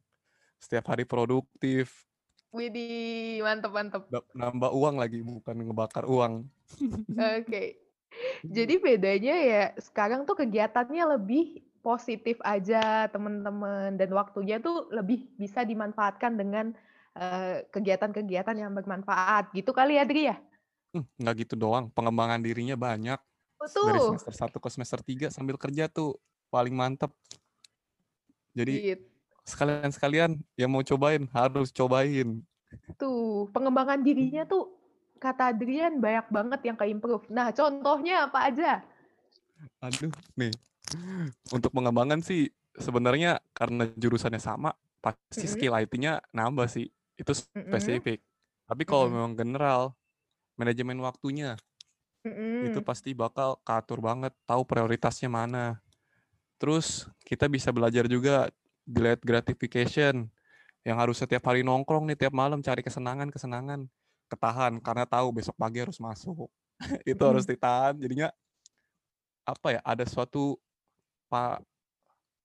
Setiap 0.62 0.94
hari 0.94 1.02
produktif. 1.08 2.06
Widih, 2.52 3.40
mantep 3.40 3.72
mantep. 3.72 4.02
Nambah 4.36 4.70
uang 4.76 5.00
lagi 5.00 5.24
bukan 5.24 5.56
ngebakar 5.56 6.04
uang. 6.04 6.46
Oke. 7.40 7.80
Jadi 8.44 8.76
bedanya 8.76 9.34
ya 9.40 9.62
sekarang 9.80 10.28
tuh 10.28 10.36
kegiatannya 10.36 11.16
lebih 11.16 11.64
positif 11.80 12.38
aja 12.44 13.08
teman-teman 13.08 13.96
dan 13.96 14.10
waktunya 14.12 14.60
tuh 14.60 14.86
lebih 14.92 15.26
bisa 15.40 15.64
dimanfaatkan 15.64 16.36
dengan 16.36 16.76
eh, 17.16 17.64
kegiatan-kegiatan 17.72 18.56
yang 18.56 18.72
bermanfaat 18.76 19.50
gitu 19.56 19.72
kali 19.72 19.96
ya 19.96 20.04
Dri 20.04 20.28
ya? 20.28 20.36
Hmm, 20.92 21.08
nggak 21.16 21.48
gitu 21.48 21.54
doang, 21.56 21.88
pengembangan 21.88 22.44
dirinya 22.44 22.76
banyak. 22.76 23.16
Oh, 23.62 23.86
Dari 23.88 24.00
semester 24.12 24.34
1 24.36 24.58
ke 24.60 24.68
semester 24.68 25.00
3 25.00 25.26
sambil 25.32 25.56
kerja 25.56 25.88
tuh 25.88 26.20
paling 26.52 26.76
mantep. 26.76 27.08
Jadi 28.52 28.84
gitu. 28.84 29.06
sekalian-sekalian 29.46 30.38
yang 30.60 30.70
mau 30.72 30.84
cobain 30.84 31.24
harus 31.32 31.72
cobain. 31.74 32.44
Tuh, 33.00 33.50
pengembangan 33.52 34.00
dirinya 34.00 34.42
tuh 34.48 34.72
kata 35.20 35.52
Adrian 35.54 36.00
banyak 36.02 36.26
banget 36.32 36.60
yang 36.68 36.76
ke-improve. 36.80 37.24
Nah, 37.30 37.48
contohnya 37.54 38.26
apa 38.26 38.38
aja? 38.48 38.72
Aduh, 39.82 40.12
nih. 40.38 40.52
Untuk 41.52 41.70
pengembangan 41.74 42.20
sih 42.24 42.50
sebenarnya 42.76 43.40
karena 43.52 43.88
jurusannya 43.96 44.40
sama, 44.40 44.72
pasti 45.02 45.46
Mm-mm. 45.46 45.50
skill 45.50 45.74
IT-nya 45.76 46.22
nambah 46.32 46.66
sih. 46.70 46.88
Itu 47.18 47.32
spesifik. 47.36 48.22
Tapi 48.68 48.82
kalau 48.88 49.06
Mm-mm. 49.06 49.12
memang 49.12 49.34
general, 49.36 49.94
manajemen 50.56 50.98
waktunya 51.02 51.60
itu 52.62 52.78
Mm-mm. 52.78 52.86
pasti 52.86 53.10
bakal 53.12 53.58
katur 53.66 53.98
banget, 53.98 54.32
tahu 54.46 54.62
prioritasnya 54.62 55.26
mana. 55.26 55.81
Terus 56.62 57.10
kita 57.26 57.50
bisa 57.50 57.74
belajar 57.74 58.06
juga 58.06 58.46
delayed 58.86 59.18
gratification 59.18 60.30
yang 60.86 60.94
harus 60.94 61.18
setiap 61.18 61.42
hari 61.50 61.66
nongkrong 61.66 62.06
nih 62.06 62.14
tiap 62.14 62.30
malam 62.30 62.62
cari 62.62 62.86
kesenangan-kesenangan. 62.86 63.90
Ketahan 64.30 64.78
karena 64.78 65.02
tahu 65.02 65.34
besok 65.34 65.58
pagi 65.58 65.82
harus 65.82 65.98
masuk. 65.98 66.46
itu 67.02 67.18
harus 67.18 67.42
Mm-mm. 67.42 67.58
ditahan. 67.58 67.94
Jadinya 67.98 68.28
apa 69.42 69.74
ya? 69.74 69.80
Ada 69.82 70.06
suatu 70.06 70.54
pa, 71.26 71.58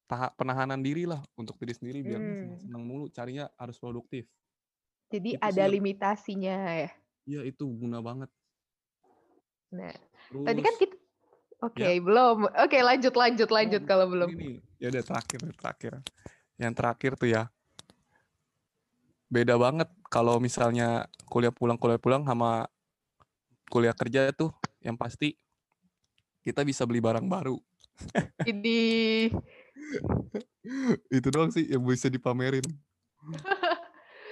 tahap 0.09 0.33
penahanan 0.33 0.81
diri 0.81 1.05
lah 1.05 1.21
untuk 1.37 1.53
diri 1.61 1.77
sendiri 1.77 2.01
biar 2.01 2.17
nggak 2.17 2.33
Mm. 2.33 2.41
senang-senang 2.41 2.83
mulu, 2.89 3.05
carinya 3.13 3.45
harus 3.53 3.77
produktif. 3.77 4.25
Jadi 5.13 5.37
Itu 5.37 5.45
sih 5.45 5.45
ada 5.45 5.61
yang 5.61 5.77
limitasinya 5.77 6.55
ya. 6.73 6.89
ya 7.29 7.41
itu 7.45 7.69
guna 7.69 8.01
banget. 8.01 8.33
Nah, 9.77 9.93
tadi 10.43 10.59
kan 10.65 10.73
Terus 10.73 10.81
kita 10.81 10.96
Oke, 11.57 11.81
ya 11.81 11.89
belum. 11.97 12.45
Oke, 12.53 12.77
lanjut 12.85 13.13
lanjut 13.17 13.49
Oh, 13.49 13.55
lanjut 13.57 13.81
kalau 13.89 14.05
belum. 14.05 14.29
ini. 14.29 14.61
Ya 14.77 14.93
udah 14.93 15.01
terakhir, 15.01 15.39
terakhir. 15.57 15.93
Yang 16.57 16.73
terakhir 16.77 17.11
tuh 17.17 17.29
ya, 17.33 17.43
beda 19.27 19.57
banget 19.57 19.89
kalau 20.07 20.37
misalnya 20.37 21.09
kuliah 21.27 21.51
pulang 21.51 21.75
kuliah 21.75 21.99
pulang 21.99 22.23
sama 22.23 22.69
kuliah 23.67 23.91
kerja 23.91 24.31
tuh 24.31 24.53
yang 24.79 24.95
pasti 24.95 25.35
kita 26.45 26.63
bisa 26.63 26.87
beli 26.87 27.03
barang 27.03 27.25
baru. 27.27 27.59
Ini 28.47 28.79
Itu 31.17 31.27
doang 31.33 31.51
sih 31.51 31.67
yang 31.67 31.83
bisa 31.83 32.07
dipamerin. 32.07 32.63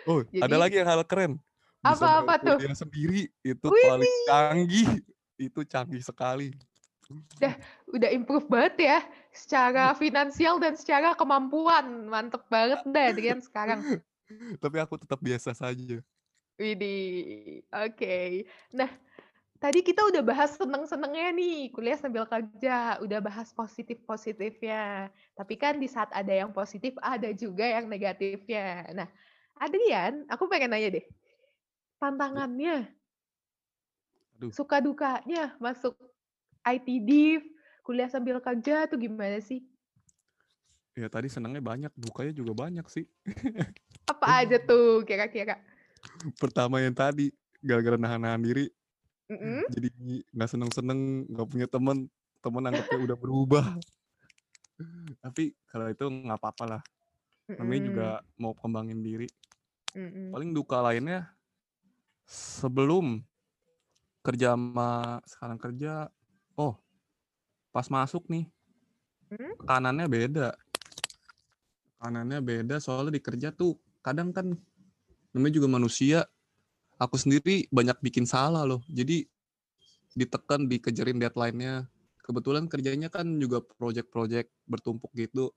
Oh, 0.05 0.21
ada 0.21 0.53
jadi 0.53 0.61
lagi 0.61 0.75
yang 0.77 0.85
hal 0.85 1.01
keren. 1.01 1.41
Bisa 1.81 2.05
bawa 2.05 2.29
apa-apa 2.29 2.61
tuh? 2.61 2.77
sendiri, 2.77 3.25
itu 3.41 3.67
paling 3.73 4.13
canggih. 4.29 4.89
Itu 5.33 5.65
canggih 5.65 6.05
sekali. 6.05 6.53
Udah 7.11 7.53
udah 7.91 8.09
improve 8.15 8.47
banget 8.47 8.75
ya 8.79 8.99
secara 9.35 9.91
finansial 9.93 10.57
dan 10.57 10.73
secara 10.79 11.13
kemampuan. 11.13 12.07
Mantep 12.07 12.47
banget 12.47 12.81
dah 12.87 13.03
Adrian 13.11 13.41
sekarang. 13.43 13.83
Tapi 14.63 14.77
aku 14.81 14.97
tetap 14.97 15.19
biasa 15.21 15.53
saja. 15.53 16.01
Widih, 16.55 17.67
oke. 17.67 18.47
Nah, 18.71 18.87
tadi 19.59 19.83
kita 19.83 20.07
udah 20.07 20.23
bahas 20.23 20.55
seneng-senengnya 20.55 21.35
nih, 21.35 21.67
kuliah 21.75 21.99
sambil 21.99 22.23
kerja, 22.23 22.95
udah 23.03 23.19
bahas 23.19 23.51
positif-positifnya. 23.51 25.11
Tapi 25.35 25.53
kan 25.59 25.75
di 25.75 25.91
saat 25.91 26.07
ada 26.15 26.31
yang 26.31 26.55
positif, 26.55 26.95
ada 27.03 27.27
juga 27.35 27.67
yang 27.67 27.91
negatifnya. 27.91 28.87
Nah, 28.95 29.07
Adrian, 29.59 30.23
aku 30.31 30.47
pengen 30.47 30.71
nanya 30.71 30.95
deh, 30.95 31.05
Ya. 31.05 31.11
tantangannya, 31.99 32.87
Aduh, 34.39 34.51
suka 34.55 34.79
dukanya 34.79 35.59
masuk 35.59 35.95
IT 36.65 36.87
Div, 37.05 37.41
kuliah 37.85 38.09
sambil 38.09 38.41
kerja 38.41 38.89
tuh 38.89 38.97
gimana 38.97 39.37
sih? 39.37 39.61
ya 40.95 41.11
tadi 41.11 41.27
senangnya 41.27 41.59
banyak, 41.59 41.91
dukanya 41.99 42.31
juga 42.31 42.55
banyak 42.55 42.87
sih. 42.87 43.03
Apa 44.11 44.47
aja 44.47 44.57
tuh 44.63 45.03
kira-kira? 45.03 45.59
Pertama 46.39 46.79
yang 46.79 46.95
tadi, 46.95 47.35
gara-gara 47.59 47.99
nahan-nahan 47.99 48.39
diri, 48.39 48.71
Mm-mm. 49.27 49.67
jadi 49.67 49.87
nggak 50.31 50.49
seneng-seneng, 50.49 51.27
nggak 51.27 51.47
punya 51.51 51.67
temen, 51.67 52.07
temen 52.39 52.63
anggapnya 52.63 52.99
udah 53.11 53.17
berubah. 53.19 53.65
Tapi 55.23 55.51
kalau 55.67 55.91
itu 55.91 56.05
nggak 56.07 56.39
apa-apa 56.39 56.63
lah, 56.63 56.81
namanya 57.59 57.81
juga 57.83 58.07
Mm-mm. 58.23 58.39
mau 58.39 58.53
kembangin 58.55 59.03
diri. 59.03 59.27
Mm-mm. 59.91 60.31
Paling 60.31 60.55
duka 60.55 60.79
lainnya, 60.79 61.27
sebelum 62.23 63.19
kerja 64.23 64.55
sama 64.55 65.19
sekarang 65.27 65.59
kerja, 65.59 66.07
oh 66.55 66.75
pas 67.75 67.87
masuk 67.91 68.27
nih, 68.31 68.47
Hmm? 69.25 69.57
tekanannya 69.57 70.05
beda. 70.05 70.47
Tekanannya 71.97 72.39
beda 72.45 72.75
soalnya 72.77 73.17
di 73.17 73.21
kerja 73.23 73.49
tuh 73.49 73.73
kadang 74.05 74.29
kan 74.29 74.53
namanya 75.33 75.53
juga 75.57 75.67
manusia. 75.67 76.19
Aku 77.01 77.19
sendiri 77.19 77.67
banyak 77.73 77.99
bikin 77.99 78.23
salah 78.23 78.63
loh. 78.63 78.79
Jadi 78.87 79.27
ditekan, 80.15 80.69
dikejarin 80.69 81.19
deadline-nya. 81.19 81.89
Kebetulan 82.23 82.71
kerjanya 82.71 83.11
kan 83.11 83.27
juga 83.35 83.59
project-project 83.61 84.47
bertumpuk 84.63 85.11
gitu. 85.11 85.51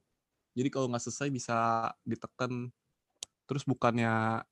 Jadi 0.58 0.68
kalau 0.72 0.90
nggak 0.90 1.04
selesai 1.06 1.30
bisa 1.30 1.58
ditekan. 2.02 2.72
Terus 3.46 3.62
bukannya 3.62 4.42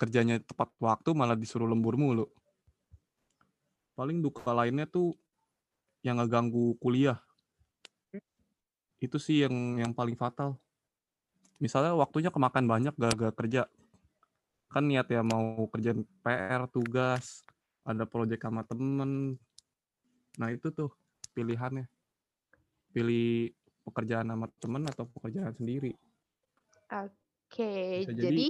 kerjanya 0.00 0.40
tepat 0.40 0.72
waktu 0.80 1.12
malah 1.12 1.36
disuruh 1.36 1.68
lembur 1.68 2.00
mulu. 2.00 2.26
Paling 3.92 4.24
duka 4.24 4.48
lainnya 4.56 4.88
tuh 4.88 5.12
yang 6.02 6.18
ngeganggu 6.18 6.76
kuliah. 6.82 7.18
Itu 8.98 9.18
sih 9.18 9.46
yang 9.46 9.78
yang 9.78 9.92
paling 9.94 10.18
fatal. 10.18 10.58
Misalnya 11.62 11.94
waktunya 11.94 12.30
kemakan 12.30 12.66
banyak 12.66 12.94
gara-gara 12.98 13.34
kerja. 13.34 13.62
Kan 14.70 14.90
niat 14.90 15.06
ya 15.10 15.22
mau 15.22 15.66
kerjaan 15.70 16.02
PR, 16.26 16.66
tugas, 16.70 17.46
ada 17.86 18.02
proyek 18.06 18.42
sama 18.42 18.66
temen. 18.66 19.38
Nah 20.38 20.48
itu 20.50 20.74
tuh 20.74 20.90
pilihannya. 21.34 21.86
Pilih 22.90 23.54
pekerjaan 23.86 24.30
sama 24.30 24.46
temen 24.58 24.82
atau 24.86 25.06
pekerjaan 25.06 25.54
sendiri. 25.54 25.94
Oke, 26.92 28.04
Bisa 28.04 28.12
jadi 28.12 28.26
jadi 28.26 28.46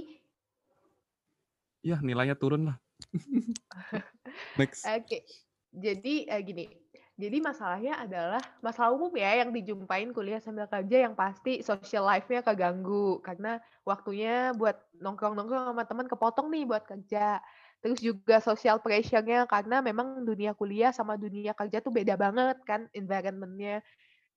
ya 1.83 1.97
nilainya 1.99 2.37
turun 2.37 2.71
lah. 2.71 2.77
Next. 4.59 4.87
Oke, 4.87 5.27
jadi 5.69 6.13
eh, 6.29 6.41
gini. 6.41 6.65
Jadi 7.13 7.37
masalahnya 7.45 7.93
adalah 8.01 8.41
masalah 8.65 8.97
umum 8.97 9.13
ya 9.13 9.45
yang 9.45 9.53
dijumpain 9.53 10.09
kuliah 10.09 10.41
sambil 10.41 10.65
kerja 10.65 11.05
yang 11.05 11.13
pasti 11.13 11.61
social 11.61 12.09
life-nya 12.09 12.41
keganggu 12.41 13.21
karena 13.21 13.61
waktunya 13.85 14.49
buat 14.57 14.81
nongkrong-nongkrong 14.97 15.77
sama 15.77 15.85
teman 15.85 16.09
kepotong 16.09 16.49
nih 16.49 16.65
buat 16.65 16.81
kerja. 16.89 17.37
Terus 17.85 18.01
juga 18.01 18.41
social 18.41 18.81
pressure-nya 18.81 19.45
karena 19.45 19.85
memang 19.85 20.25
dunia 20.25 20.57
kuliah 20.57 20.89
sama 20.89 21.13
dunia 21.13 21.53
kerja 21.53 21.85
tuh 21.85 21.93
beda 21.93 22.17
banget 22.17 22.57
kan 22.65 22.89
environment-nya. 22.97 23.85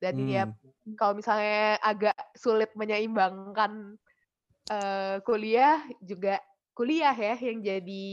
Dan 0.03 0.29
ya 0.29 0.45
Hmm. 0.45 0.57
kalau 1.01 1.17
misalnya 1.19 1.81
agak 1.81 2.17
sulit 2.37 2.73
menyeimbangkan 2.77 3.97
eh, 4.71 5.17
kuliah 5.27 5.83
juga 6.03 6.41
kuliah 6.77 7.15
ya 7.15 7.35
yang 7.41 7.59
jadi 7.65 8.07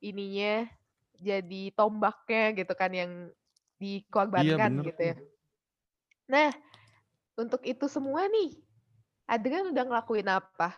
ininya 0.00 0.68
jadi 1.20 1.62
tombaknya 1.76 2.56
gitu 2.56 2.72
kan 2.76 2.92
yang 2.94 3.12
dikorbankan 3.80 4.70
bener 4.76 4.84
gitu 4.92 5.02
ya. 5.02 5.16
Nah, 6.28 6.52
untuk 7.34 7.64
itu 7.64 7.88
semua 7.88 8.28
nih, 8.28 8.60
Adrian 9.24 9.72
udah 9.72 9.84
ngelakuin 9.88 10.28
apa 10.28 10.76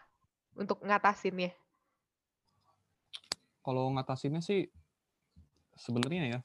untuk 0.54 0.78
ngatasinnya? 0.80 1.50
Kalau 3.62 3.90
ngatasinnya 3.94 4.40
sih 4.42 4.70
sebenarnya 5.76 6.38
ya 6.38 6.40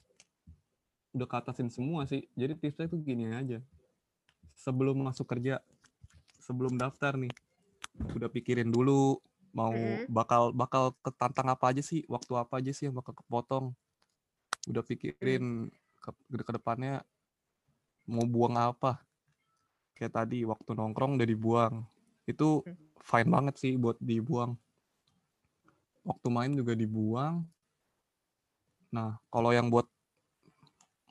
udah 1.16 1.26
keatasin 1.26 1.72
semua 1.72 2.04
sih. 2.04 2.26
Jadi 2.36 2.54
tipsnya 2.58 2.86
tuh 2.90 3.00
gini 3.00 3.32
aja. 3.32 3.58
Sebelum 4.58 4.98
masuk 4.98 5.24
kerja, 5.30 5.62
sebelum 6.42 6.74
daftar 6.74 7.14
nih, 7.14 7.30
udah 8.14 8.28
pikirin 8.30 8.68
dulu 8.68 9.22
mau 9.54 9.72
Mm-mm. 9.72 10.06
bakal 10.10 10.52
bakal 10.52 10.92
ketantang 11.00 11.48
apa 11.48 11.72
aja 11.72 11.82
sih, 11.82 12.04
waktu 12.10 12.32
apa 12.36 12.60
aja 12.60 12.70
sih 12.74 12.90
yang 12.90 12.94
bakal 12.98 13.14
kepotong. 13.16 13.72
Udah 14.68 14.82
pikirin 14.84 15.72
ke, 16.08 16.40
ke 16.40 16.52
depannya 16.56 17.04
mau 18.08 18.24
buang 18.24 18.56
apa. 18.56 19.04
Kayak 19.92 20.24
tadi 20.24 20.46
waktu 20.48 20.70
nongkrong 20.72 21.20
udah 21.20 21.28
dibuang. 21.28 21.74
Itu 22.24 22.64
Hmm. 22.64 22.76
fine 23.04 23.28
banget 23.28 23.54
sih 23.60 23.76
buat 23.76 24.00
dibuang. 24.00 24.56
Waktu 26.06 26.28
main 26.32 26.52
juga 26.56 26.72
dibuang. 26.72 27.44
Nah, 28.88 29.20
kalau 29.28 29.52
yang 29.52 29.68
buat 29.68 29.84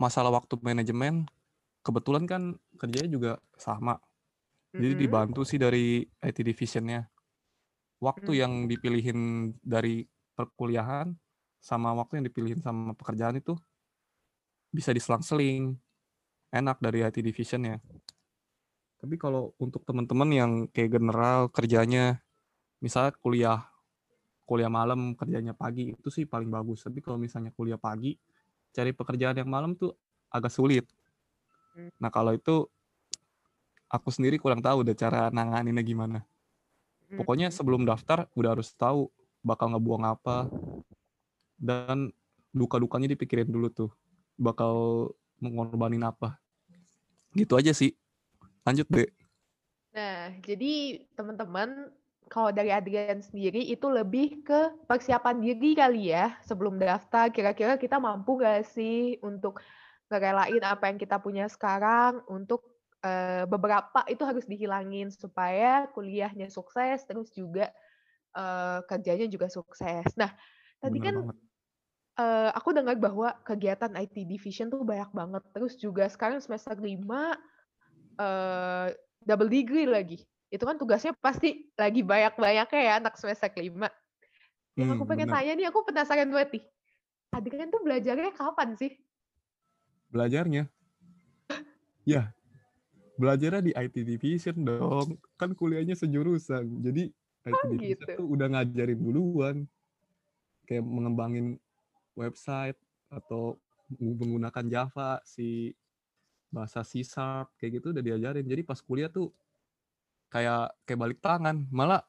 masalah 0.01 0.34
waktu 0.34 0.58
manajemen, 0.62 1.30
kebetulan 1.86 2.25
kan 2.25 2.42
kerjanya 2.82 3.10
juga 3.10 3.32
sama. 3.58 4.01
Jadi 4.74 4.94
Mm-mm. 4.94 5.01
dibantu 5.06 5.42
sih 5.46 5.62
dari 5.62 6.06
IT 6.22 6.42
divisionnya. 6.42 7.10
Waktu 8.01 8.32
Hmm. 8.34 8.42
yang 8.42 8.54
dipilihin 8.70 9.20
dari 9.62 10.06
perkuliahan 10.38 11.18
sama 11.58 11.94
waktu 11.98 12.22
yang 12.22 12.25
dipilihin 12.30 12.62
sama 12.62 12.94
pekerjaan 12.94 13.42
itu 13.42 13.58
bisa 14.71 14.91
diselang-seling. 14.91 15.75
Enak 16.47 16.79
dari 16.79 17.03
IT 17.03 17.19
divisionnya. 17.19 17.83
Tapi 18.97 19.15
kalau 19.19 19.53
untuk 19.59 19.83
teman-teman 19.83 20.29
yang 20.31 20.51
kayak 20.71 20.97
general 20.97 21.51
kerjanya, 21.51 22.24
misalnya 22.79 23.13
kuliah 23.19 23.62
kuliah 24.47 24.71
malam 24.71 25.12
kerjanya 25.12 25.51
pagi 25.51 25.91
itu 25.91 26.07
sih 26.07 26.24
paling 26.24 26.47
bagus. 26.47 26.88
Tapi 26.88 27.03
kalau 27.03 27.19
misalnya 27.19 27.51
kuliah 27.51 27.75
pagi, 27.75 28.15
cari 28.71 28.95
pekerjaan 28.95 29.36
yang 29.36 29.51
malam 29.51 29.75
tuh 29.75 29.91
agak 30.31 30.55
sulit. 30.55 30.88
Hmm. 31.75 31.91
Nah 32.00 32.07
kalau 32.07 32.31
itu 32.31 32.63
aku 33.91 34.07
sendiri 34.07 34.39
kurang 34.39 34.63
tahu 34.63 34.88
udah 34.88 34.95
cara 34.95 35.21
nanganinnya 35.36 35.83
gimana. 35.83 36.19
Pokoknya 37.07 37.51
Mm-mm. 37.51 37.57
sebelum 37.59 37.81
daftar 37.88 38.27
udah 38.36 38.55
harus 38.55 38.71
tahu 38.75 39.07
bakal 39.39 39.71
ngebuang 39.71 40.03
apa 40.03 40.51
dan 41.55 42.12
duka-dukanya 42.51 43.07
dipikirin 43.15 43.47
dulu 43.47 43.67
tuh. 43.71 43.91
Bakal 44.38 44.74
mengorbanin 45.41 46.06
apa. 46.06 46.38
Gitu 47.34 47.53
aja 47.58 47.74
sih. 47.74 47.94
Lanjut, 48.65 48.88
Dek. 48.89 49.10
Nah, 49.94 50.29
jadi 50.46 51.01
teman-teman, 51.17 51.89
kalau 52.27 52.51
dari 52.51 52.70
Adrian 52.70 53.24
sendiri 53.24 53.63
itu 53.65 53.88
lebih 53.88 54.44
ke 54.44 54.75
persiapan 54.86 55.39
diri 55.41 55.74
kali 55.74 56.13
ya 56.13 56.36
sebelum 56.46 56.77
daftar. 56.77 57.32
Kira-kira 57.34 57.79
kita 57.79 57.98
mampu 57.98 58.38
gak 58.38 58.67
sih 58.67 59.17
untuk 59.24 59.63
ngerelain 60.12 60.63
apa 60.63 60.88
yang 60.91 61.00
kita 61.00 61.20
punya 61.20 61.48
sekarang 61.48 62.24
untuk 62.32 62.63
eh, 63.03 63.44
beberapa 63.48 64.03
itu 64.08 64.24
harus 64.24 64.46
dihilangin 64.48 65.12
supaya 65.12 65.88
kuliahnya 65.91 66.52
sukses, 66.52 67.04
terus 67.08 67.32
juga 67.32 67.71
eh, 68.36 68.80
kerjanya 68.86 69.28
juga 69.32 69.47
sukses. 69.47 70.08
Nah, 70.19 70.32
tadi 70.84 71.00
Bener 71.00 71.06
kan 71.08 71.15
banget. 71.26 71.46
Eh, 72.17 72.49
aku 72.53 72.73
dengar 72.73 72.97
bahwa 72.97 73.34
kegiatan 73.45 73.93
IT 73.97 74.25
division 74.25 74.67
tuh 74.69 74.82
banyak 74.84 75.10
banget. 75.13 75.43
Terus 75.53 75.73
juga 75.77 76.10
sekarang 76.10 76.41
semester 76.41 76.73
5 76.77 77.38
eh, 78.19 78.88
double 79.23 79.49
degree 79.49 79.88
lagi. 79.88 80.17
Itu 80.49 80.63
kan 80.63 80.80
tugasnya 80.80 81.12
pasti 81.19 81.67
lagi 81.75 82.01
banyak-banyaknya 82.01 82.82
ya 82.82 82.93
anak 83.03 83.15
semester 83.19 83.51
5. 83.51 83.91
Yang 84.77 84.89
aku 84.93 85.03
Hmm, 85.03 85.10
pengen 85.10 85.27
bener. 85.27 85.36
tanya 85.36 85.53
nih, 85.58 85.67
aku 85.69 85.80
penasaran 85.86 86.30
banget 86.30 86.49
nih. 86.62 86.63
Adrian 87.34 87.69
tuh 87.69 87.82
belajarnya 87.84 88.32
kapan 88.34 88.69
sih? 88.77 88.91
Belajarnya? 90.13 90.63
Ya, 92.08 92.32
belajarnya 93.19 93.62
di 93.67 93.71
IT 93.75 93.95
division 94.08 94.63
dong. 94.63 95.19
Kan 95.36 95.51
kuliahnya 95.51 95.91
sejurusan. 95.97 96.63
Jadi 96.80 97.12
IT 97.43 97.51
Oh 97.51 97.67
division 97.67 98.08
gitu. 98.08 98.13
tuh 98.15 98.27
udah 98.32 98.47
ngajarin 98.47 98.99
duluan. 99.01 99.56
Kayak 100.63 100.88
mengembangin 100.88 101.60
website 102.17 102.75
atau 103.08 103.62
menggunakan 103.93 104.65
Java, 104.67 105.21
si 105.23 105.71
bahasa 106.49 106.82
C 106.82 107.06
Sharp, 107.06 107.53
kayak 107.62 107.80
gitu 107.80 107.93
udah 107.93 108.03
diajarin. 108.03 108.43
Jadi 108.43 108.65
pas 108.65 108.82
kuliah 108.82 109.08
tuh 109.08 109.32
kayak 110.34 110.73
kayak 110.84 110.99
balik 110.99 111.19
tangan. 111.21 111.63
Malah 111.69 112.01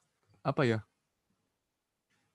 apa 0.42 0.64
ya? 0.64 0.80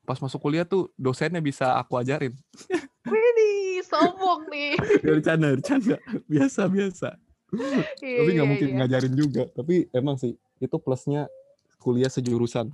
Pas 0.06 0.20
masuk 0.22 0.40
kuliah 0.40 0.64
tuh 0.64 0.94
dosennya 0.96 1.42
bisa 1.42 1.76
aku 1.76 1.98
ajarin. 1.98 2.38
Widih, 3.12 3.84
sombong 3.84 4.48
nih. 4.48 4.78
Ya, 5.04 5.12
bercanda, 5.18 5.48
bercanda. 5.58 5.98
Biasa, 6.30 6.62
biasa. 6.72 7.10
Iya, 8.02 8.18
tapi 8.26 8.30
nggak 8.34 8.48
iya, 8.48 8.52
mungkin 8.52 8.68
iya. 8.70 8.76
ngajarin 8.82 9.14
juga 9.14 9.44
tapi 9.54 9.86
emang 9.94 10.18
sih 10.18 10.34
itu 10.58 10.76
plusnya 10.82 11.30
kuliah 11.78 12.10
sejurusan 12.10 12.74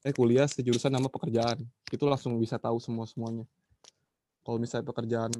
eh 0.00 0.14
kuliah 0.16 0.48
sejurusan 0.48 0.96
sama 0.96 1.08
pekerjaan 1.12 1.60
itu 1.92 2.04
langsung 2.08 2.40
bisa 2.40 2.56
tahu 2.56 2.80
semua 2.80 3.04
semuanya 3.04 3.44
kalau 4.46 4.62
misalnya 4.62 4.86
pekerjaan 4.86 5.34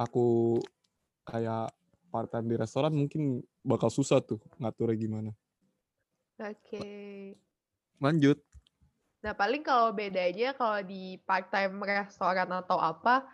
aku 0.00 0.56
kayak 1.28 1.68
part 2.08 2.32
time 2.32 2.48
di 2.48 2.56
restoran 2.56 2.96
mungkin 2.96 3.44
bakal 3.60 3.92
susah 3.92 4.24
tuh 4.24 4.40
ngaturnya 4.56 4.96
gimana 4.96 5.30
Oke. 6.40 7.36
lanjut 8.00 8.40
Nah, 9.26 9.34
paling 9.34 9.66
kalau 9.66 9.90
bedanya 9.90 10.54
kalau 10.54 10.78
di 10.86 11.18
part-time 11.26 11.82
restoran 11.82 12.46
atau 12.46 12.78
apa, 12.78 13.26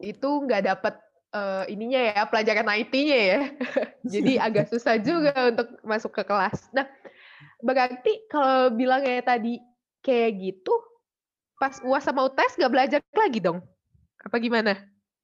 itu 0.00 0.24
nggak 0.24 0.64
dapet 0.64 0.96
eh, 1.36 1.64
ininya 1.68 2.00
ya, 2.00 2.24
pelajaran 2.24 2.64
IT-nya 2.64 3.18
ya. 3.20 3.40
Jadi 4.16 4.40
agak 4.48 4.72
susah 4.72 4.96
juga 4.96 5.36
untuk 5.52 5.68
masuk 5.84 6.16
ke 6.16 6.24
kelas. 6.24 6.72
Nah, 6.72 6.88
berarti 7.60 8.24
kalau 8.32 8.72
bilangnya 8.72 9.20
tadi 9.20 9.60
kayak 10.00 10.32
gitu, 10.40 10.72
pas 11.60 11.76
UAS 11.84 12.08
sama 12.08 12.24
UTS 12.24 12.56
nggak 12.56 12.72
belajar 12.72 13.00
lagi 13.12 13.44
dong? 13.44 13.60
Apa 14.26 14.42
gimana? 14.42 14.74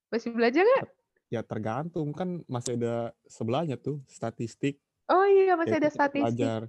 Masih 0.09 0.31
belajar 0.31 0.63
nggak? 0.63 0.87
ya 1.27 1.41
tergantung 1.41 2.13
kan 2.13 2.45
masih 2.45 2.77
ada 2.77 3.17
sebelahnya 3.25 3.81
tuh 3.81 4.05
statistik 4.05 4.77
Oh 5.09 5.25
iya, 5.25 5.57
masih 5.57 5.81
ya 5.81 5.81
ada 5.81 5.89
statistik. 5.89 6.21
belajar 6.29 6.61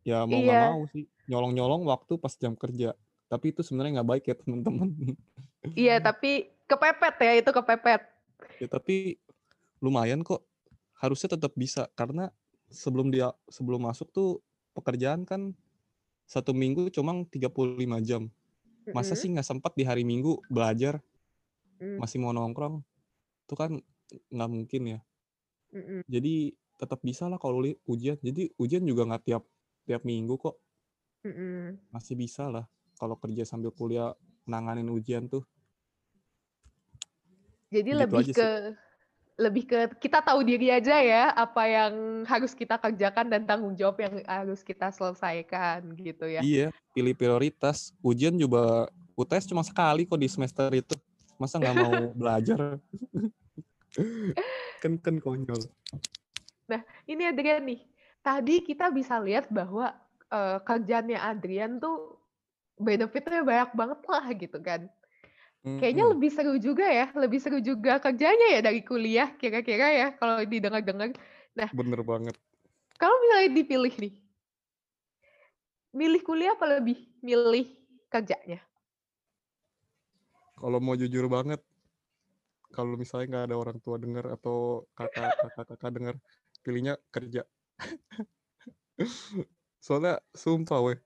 ya 0.00 0.22
mau 0.22 0.38
nggak 0.38 0.54
Iya. 0.54 0.70
mau 0.70 0.80
sih 0.86 1.04
nyolong-nyolong 1.26 1.82
waktu 1.90 2.22
pas 2.22 2.38
jam 2.38 2.54
kerja 2.54 2.94
tapi 3.26 3.50
itu 3.50 3.66
sebenarnya 3.66 3.98
nggak 3.98 4.10
baik 4.14 4.24
ya 4.30 4.34
teman-teman 4.38 4.88
Iya, 5.74 5.98
tapi 6.06 6.54
kepepet 6.70 7.14
ya, 7.18 7.32
itu 7.34 7.50
kepepet. 7.50 8.00
Ya 8.62 8.70
tapi 8.70 9.18
lumayan 9.82 10.22
kok. 10.22 10.46
Harusnya 10.94 11.34
tetap 11.34 11.50
bisa 11.58 11.90
karena 11.98 12.30
sebelum 12.70 13.10
dia 13.10 13.34
sebelum 13.50 13.82
masuk 13.82 14.06
tuh 14.14 14.38
pekerjaan 14.70 15.26
kan 15.26 15.50
satu 16.22 16.54
minggu 16.54 16.94
cuma 16.94 17.26
35 17.26 17.50
jam. 18.06 18.30
Masa 18.94 19.14
sih 19.18 19.28
nggak 19.32 19.46
sempat 19.46 19.72
di 19.78 19.84
hari 19.86 20.02
Minggu 20.06 20.42
belajar 20.50 21.02
Mm, 21.76 22.00
masih 22.00 22.18
mau 22.24 22.32
nongkrong? 22.32 22.80
Itu 23.44 23.54
kan 23.60 23.70
nggak 24.32 24.50
mungkin 24.50 24.82
ya. 24.96 24.98
Jadi 26.06 26.54
tetap 26.80 27.00
bisa 27.02 27.24
lah 27.30 27.38
kalau 27.40 27.58
li- 27.64 27.78
ujian. 27.86 28.16
Jadi 28.22 28.52
ujian 28.62 28.82
juga 28.86 29.02
nggak 29.08 29.22
tiap 29.26 29.42
tiap 29.86 30.02
minggu 30.06 30.34
kok. 30.38 30.56
Masih 31.94 32.14
bisa 32.18 32.46
lah 32.54 32.64
kalau 33.00 33.16
kerja 33.18 33.42
sambil 33.50 33.70
kuliah 33.74 34.14
nanganin 34.46 34.88
ujian 34.92 35.26
tuh. 35.32 35.42
Jadi 37.72 37.90
Gitu 37.92 37.98
lebih 38.00 38.18
aja 38.22 38.32
sih. 38.32 38.50
Lebih 39.36 39.68
ke 39.68 39.78
kita 40.00 40.24
tahu 40.24 40.40
diri 40.40 40.72
aja 40.72 40.96
ya 40.96 41.28
apa 41.36 41.68
yang 41.68 42.24
harus 42.24 42.56
kita 42.56 42.80
kerjakan 42.80 43.28
dan 43.28 43.44
tanggung 43.44 43.76
jawab 43.76 44.00
yang 44.00 44.24
harus 44.24 44.64
kita 44.64 44.88
selesaikan 44.88 45.92
gitu 46.00 46.24
ya. 46.24 46.40
Iya, 46.40 46.68
pilih 46.96 47.12
prioritas. 47.12 47.92
Ujian 48.00 48.32
juga 48.40 48.88
UTS 49.12 49.44
cuma 49.52 49.60
sekali 49.60 50.08
kok 50.08 50.16
di 50.16 50.28
semester 50.28 50.72
itu. 50.72 50.96
Masa 51.36 51.60
nggak 51.60 51.76
mau 51.76 51.92
belajar? 52.20 52.80
kan 54.80 54.92
kan 55.04 55.16
konyol. 55.20 55.60
Ini 57.04 57.22
Adrian 57.28 57.68
nih. 57.68 57.80
Tadi 58.24 58.64
kita 58.64 58.88
bisa 58.88 59.20
lihat 59.20 59.52
bahwa 59.52 59.92
eh, 60.32 60.58
kerjaannya 60.64 61.20
Adrian 61.20 61.76
tuh 61.76 62.16
benefitnya 62.80 63.44
banyak 63.44 63.70
banget 63.76 64.00
lah 64.08 64.26
gitu 64.32 64.58
kan. 64.64 64.88
Kayaknya 65.78 66.04
Mm-mm. 66.04 66.16
lebih 66.16 66.30
seru 66.36 66.54
juga 66.66 66.86
ya, 66.88 67.04
lebih 67.22 67.38
seru 67.42 67.58
juga 67.60 67.90
kerjanya 68.04 68.46
ya 68.54 68.60
dari 68.66 68.80
kuliah 68.88 69.28
kira-kira 69.40 69.86
ya 70.00 70.06
kalau 70.18 70.40
didengar-dengar. 70.52 71.10
Nah, 71.58 71.70
Bener 71.72 72.02
banget. 72.06 72.36
kalau 73.00 73.16
misalnya 73.24 73.50
dipilih 73.56 73.94
nih, 74.02 74.12
milih 75.98 76.22
kuliah 76.26 76.54
apa 76.54 76.66
lebih 76.78 76.98
milih 77.26 77.66
kerjanya? 78.12 78.58
Kalau 80.60 80.78
mau 80.84 80.96
jujur 81.00 81.24
banget, 81.34 81.60
kalau 82.74 82.94
misalnya 83.02 83.26
nggak 83.30 83.44
ada 83.46 83.56
orang 83.62 83.78
tua 83.84 83.96
dengar 84.04 84.24
atau 84.36 84.56
kakak 84.98 85.30
kakak 85.40 85.64
kakak 85.70 85.90
dengar, 85.96 86.14
pilihnya 86.64 86.94
kerja. 87.14 87.42
Soalnya 89.84 90.20
sumpah 90.36 90.80
weh, 90.84 90.98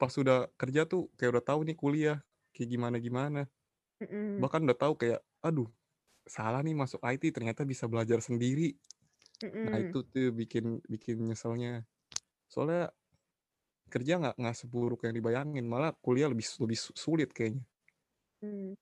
pas 0.00 0.12
udah 0.22 0.38
kerja 0.60 0.82
tuh 0.92 1.02
kayak 1.16 1.30
udah 1.38 1.44
tahu 1.50 1.60
nih 1.68 1.76
kuliah 1.82 2.16
kayak 2.54 2.68
gimana 2.74 2.96
gimana. 3.00 3.40
Mm-mm, 4.02 4.40
Bahkan 4.42 4.60
udah 4.66 4.78
tahu 4.78 4.94
kayak, 5.00 5.20
aduh 5.44 5.68
salah 6.28 6.60
nih 6.62 6.76
masuk 6.76 7.00
IT 7.04 7.24
ternyata 7.34 7.62
bisa 7.66 7.84
belajar 7.90 8.20
sendiri. 8.22 8.76
Nah 9.66 9.76
mm-mm, 9.76 9.82
itu 9.82 9.98
tuh 10.06 10.30
bikin 10.32 10.80
bikin 10.88 11.16
nyeselnya. 11.28 11.84
Soalnya 12.52 12.92
kerja 13.94 14.14
nggak 14.20 14.34
nggak 14.40 14.56
seburuk 14.60 15.00
yang 15.06 15.14
dibayangin, 15.18 15.64
malah 15.72 15.90
kuliah 16.04 16.28
lebih 16.32 16.46
lebih 16.62 16.78
su- 16.84 16.96
sulit 17.04 17.28
kayaknya. 17.36 17.64
mm. 18.42 18.74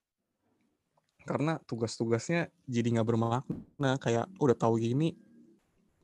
Karena 1.28 1.60
tugas-tugasnya 1.68 2.48
jadi 2.64 2.88
nggak 2.98 3.08
bermakna. 3.08 3.90
Kayak 4.00 4.32
"Oh, 4.40 4.48
udah 4.48 4.56
tahu 4.56 4.80
gini, 4.80 5.12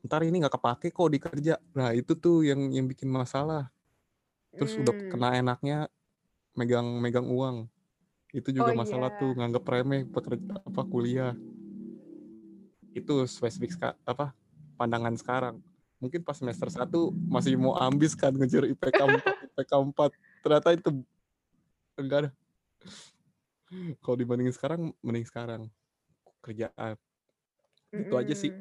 ntar 0.05 0.21
ini 0.27 0.41
nggak 0.43 0.55
kepake 0.59 0.87
kok 0.93 1.09
di 1.09 1.19
kerja. 1.21 1.55
Nah 1.77 1.91
itu 1.97 2.13
tuh 2.17 2.45
yang 2.45 2.69
yang 2.69 2.85
bikin 2.85 3.09
masalah. 3.09 3.71
Terus 4.57 4.77
udah 4.79 4.93
Mm. 4.93 5.09
kena 5.11 5.29
enaknya 5.41 5.77
megang 6.55 6.87
megang 7.03 7.27
uang. 7.27 7.67
Itu 8.31 8.51
Oh 8.51 8.55
juga 8.63 8.71
masalah 8.75 9.11
iya. 9.11 9.19
tuh 9.19 9.31
nganggep 9.35 9.63
remeh 9.63 10.01
pekerja 10.07 10.59
apa 10.63 10.81
kuliah. 10.87 11.35
Itu 12.95 13.27
spesifik 13.27 13.75
ska- 13.75 13.99
apa 14.07 14.31
pandangan 14.79 15.15
sekarang. 15.19 15.55
Mungkin 15.99 16.23
pas 16.23 16.35
semester 16.35 16.67
1 16.67 17.11
masih 17.31 17.55
mau 17.55 17.75
ambis 17.79 18.15
kan 18.15 18.31
ngejar 18.35 18.67
IPK 18.67 18.99
4, 18.99 19.23
IPK 19.55 19.73
4. 19.79 20.11
Ternyata 20.43 20.69
itu 20.75 20.89
enggak 21.95 22.19
ada. 22.27 22.31
Kalau 24.03 24.15
dibandingin 24.19 24.55
sekarang 24.55 24.81
mending 25.03 25.27
sekarang 25.27 25.61
kerjaan. 26.43 26.95
Gitu 27.91 28.15
aja 28.15 28.35
sih. 28.35 28.51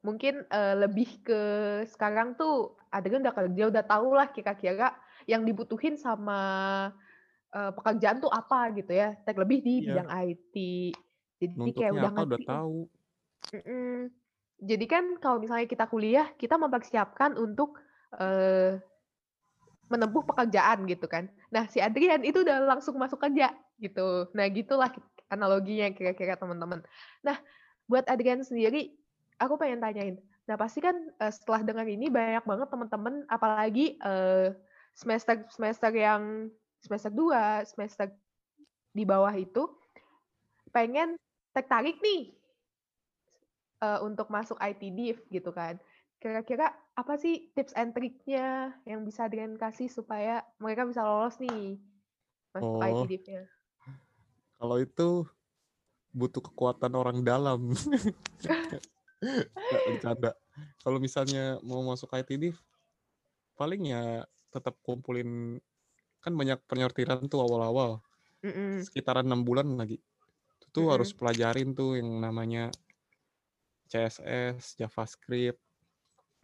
Mungkin 0.00 0.46
eh, 0.48 0.74
lebih 0.80 1.20
ke 1.20 1.40
sekarang 1.90 2.38
tuh 2.38 2.78
adegan 2.88 3.20
udah 3.20 3.34
kerja 3.36 3.62
udah 3.68 3.84
tahu 3.84 4.16
lah 4.16 4.32
kira-kira 4.32 4.96
yang 5.28 5.44
dibutuhin 5.44 6.00
sama 6.00 6.40
eh, 7.50 7.72
pekerjaan 7.74 8.18
tuh 8.18 8.30
apa 8.30 8.70
gitu 8.74 8.92
ya. 8.92 9.14
Terlebih 9.26 9.58
di 9.60 9.74
Iya. 9.82 9.86
bidang 10.02 10.08
IT. 10.30 10.54
Jadi 11.40 11.52
kayak 11.52 11.56
Nuntutnya 11.56 11.90
udah 11.90 12.02
apa 12.04 12.20
udah 12.20 12.28
ngerti. 12.28 12.42
nih. 12.44 12.48
tahu. 12.52 12.78
Mm-mm. 13.50 13.94
Jadi 14.60 14.84
kan 14.84 15.04
kalau 15.16 15.38
misalnya 15.40 15.64
kita 15.64 15.84
kuliah, 15.88 16.28
kita 16.36 16.60
mempersiapkan 16.60 17.34
untuk 17.34 17.80
eh, 18.20 18.76
menempuh 19.90 20.22
pekerjaan 20.22 20.86
gitu 20.86 21.10
kan. 21.10 21.26
Nah, 21.50 21.66
si 21.66 21.82
Adrian 21.82 22.22
itu 22.22 22.46
udah 22.46 22.62
langsung 22.62 22.94
masuk 22.94 23.18
kerja 23.18 23.50
gitu. 23.82 24.30
Nah, 24.36 24.46
gitulah 24.52 24.90
analoginya 25.26 25.90
kira-kira 25.90 26.38
teman-teman. 26.38 26.84
Nah, 27.26 27.38
buat 27.90 28.06
Adrian 28.06 28.44
sendiri, 28.44 28.94
aku 29.40 29.58
pengen 29.58 29.82
tanyain. 29.82 30.20
Nah, 30.46 30.54
pasti 30.54 30.78
kan 30.78 30.94
eh, 30.94 31.32
setelah 31.32 31.64
dengar 31.66 31.86
ini 31.88 32.06
banyak 32.06 32.44
banget 32.46 32.68
teman-teman 32.70 33.14
apalagi 33.26 33.98
eh, 33.98 34.54
semester 34.94 35.42
semester 35.50 35.90
yang 35.90 36.50
semester 36.80 37.12
2, 37.12 37.68
semester 37.68 38.08
di 38.90 39.04
bawah 39.06 39.32
itu 39.36 39.68
pengen 40.74 41.14
tertarik 41.54 41.98
nih 42.02 42.32
eh, 43.82 44.00
untuk 44.02 44.28
masuk 44.32 44.56
IT 44.60 44.82
Div 44.92 45.18
gitu 45.30 45.50
kan. 45.52 45.78
Kira-kira 46.20 46.72
apa 46.92 47.16
sih 47.16 47.48
tips 47.56 47.72
and 47.76 47.96
triknya 47.96 48.76
yang 48.84 49.04
bisa 49.08 49.24
Adrian 49.24 49.56
kasih 49.56 49.88
supaya 49.88 50.44
mereka 50.60 50.84
bisa 50.84 51.00
lolos 51.00 51.40
nih 51.40 51.80
masuk 52.52 52.76
IT 52.82 52.96
Oh, 52.96 53.06
Div-nya? 53.08 53.42
kalau 54.60 54.76
itu 54.76 55.24
butuh 56.12 56.42
kekuatan 56.42 56.92
orang 56.92 57.24
dalam. 57.24 57.72
Nggak 59.20 59.82
bercanda. 59.88 60.30
Kalau 60.84 60.98
misalnya 61.00 61.56
mau 61.64 61.80
masuk 61.84 62.12
IT 62.12 62.36
div, 62.36 62.56
paling 63.56 63.92
ya 63.92 64.24
tetap 64.52 64.76
kumpulin 64.84 65.60
kan 66.24 66.32
banyak 66.40 66.58
penyortiran 66.68 67.20
tuh 67.32 67.40
awal-awal 67.44 67.90
Mm-mm, 68.44 68.86
sekitaran 68.86 69.26
enam 69.28 69.42
bulan 69.48 69.68
lagi 69.80 69.98
itu 70.60 70.66
tuh 70.76 70.86
harus 70.92 71.10
mm-mm, 71.10 71.16
pelajarin 71.16 71.72
tuh 71.78 71.96
yang 72.00 72.08
namanya 72.20 72.70
CSS, 73.90 74.78
JavaScript. 74.78 75.58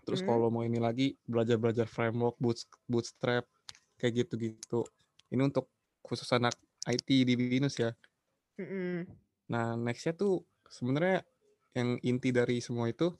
Terus 0.07 0.19
mm, 0.19 0.27
kalau 0.27 0.51
mau 0.51 0.63
ini 0.67 0.79
lagi 0.83 1.15
belajar-belajar 1.27 1.87
framework, 1.87 2.37
Boots- 2.43 2.71
Bootstrap, 2.91 3.47
kayak 3.99 4.27
gitu-gitu. 4.27 4.83
Ini 5.31 5.43
untuk 5.47 5.71
khusus 6.03 6.27
anak 6.35 6.55
IT 6.87 7.09
di 7.27 7.35
Binus 7.39 7.79
ya. 7.79 7.95
mm-mm. 8.59 9.07
Nah, 9.53 9.75
nextnya 9.79 10.13
tuh 10.23 10.43
sebenarnya 10.67 11.23
yang 11.79 11.99
inti 12.03 12.31
dari 12.35 12.59
semua 12.59 12.87
itu 12.91 13.13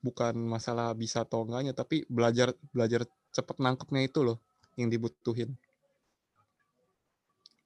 bukan 0.00 0.34
masalah 0.54 0.88
bisa 0.96 1.18
atau 1.26 1.44
enggaknya, 1.44 1.72
tapi 1.76 2.02
belajar 2.08 2.48
belajar 2.74 3.04
cepet 3.36 3.56
nangkepnya 3.64 4.02
itu 4.08 4.20
loh 4.26 4.38
yang 4.78 4.90
dibutuhin. 4.90 5.54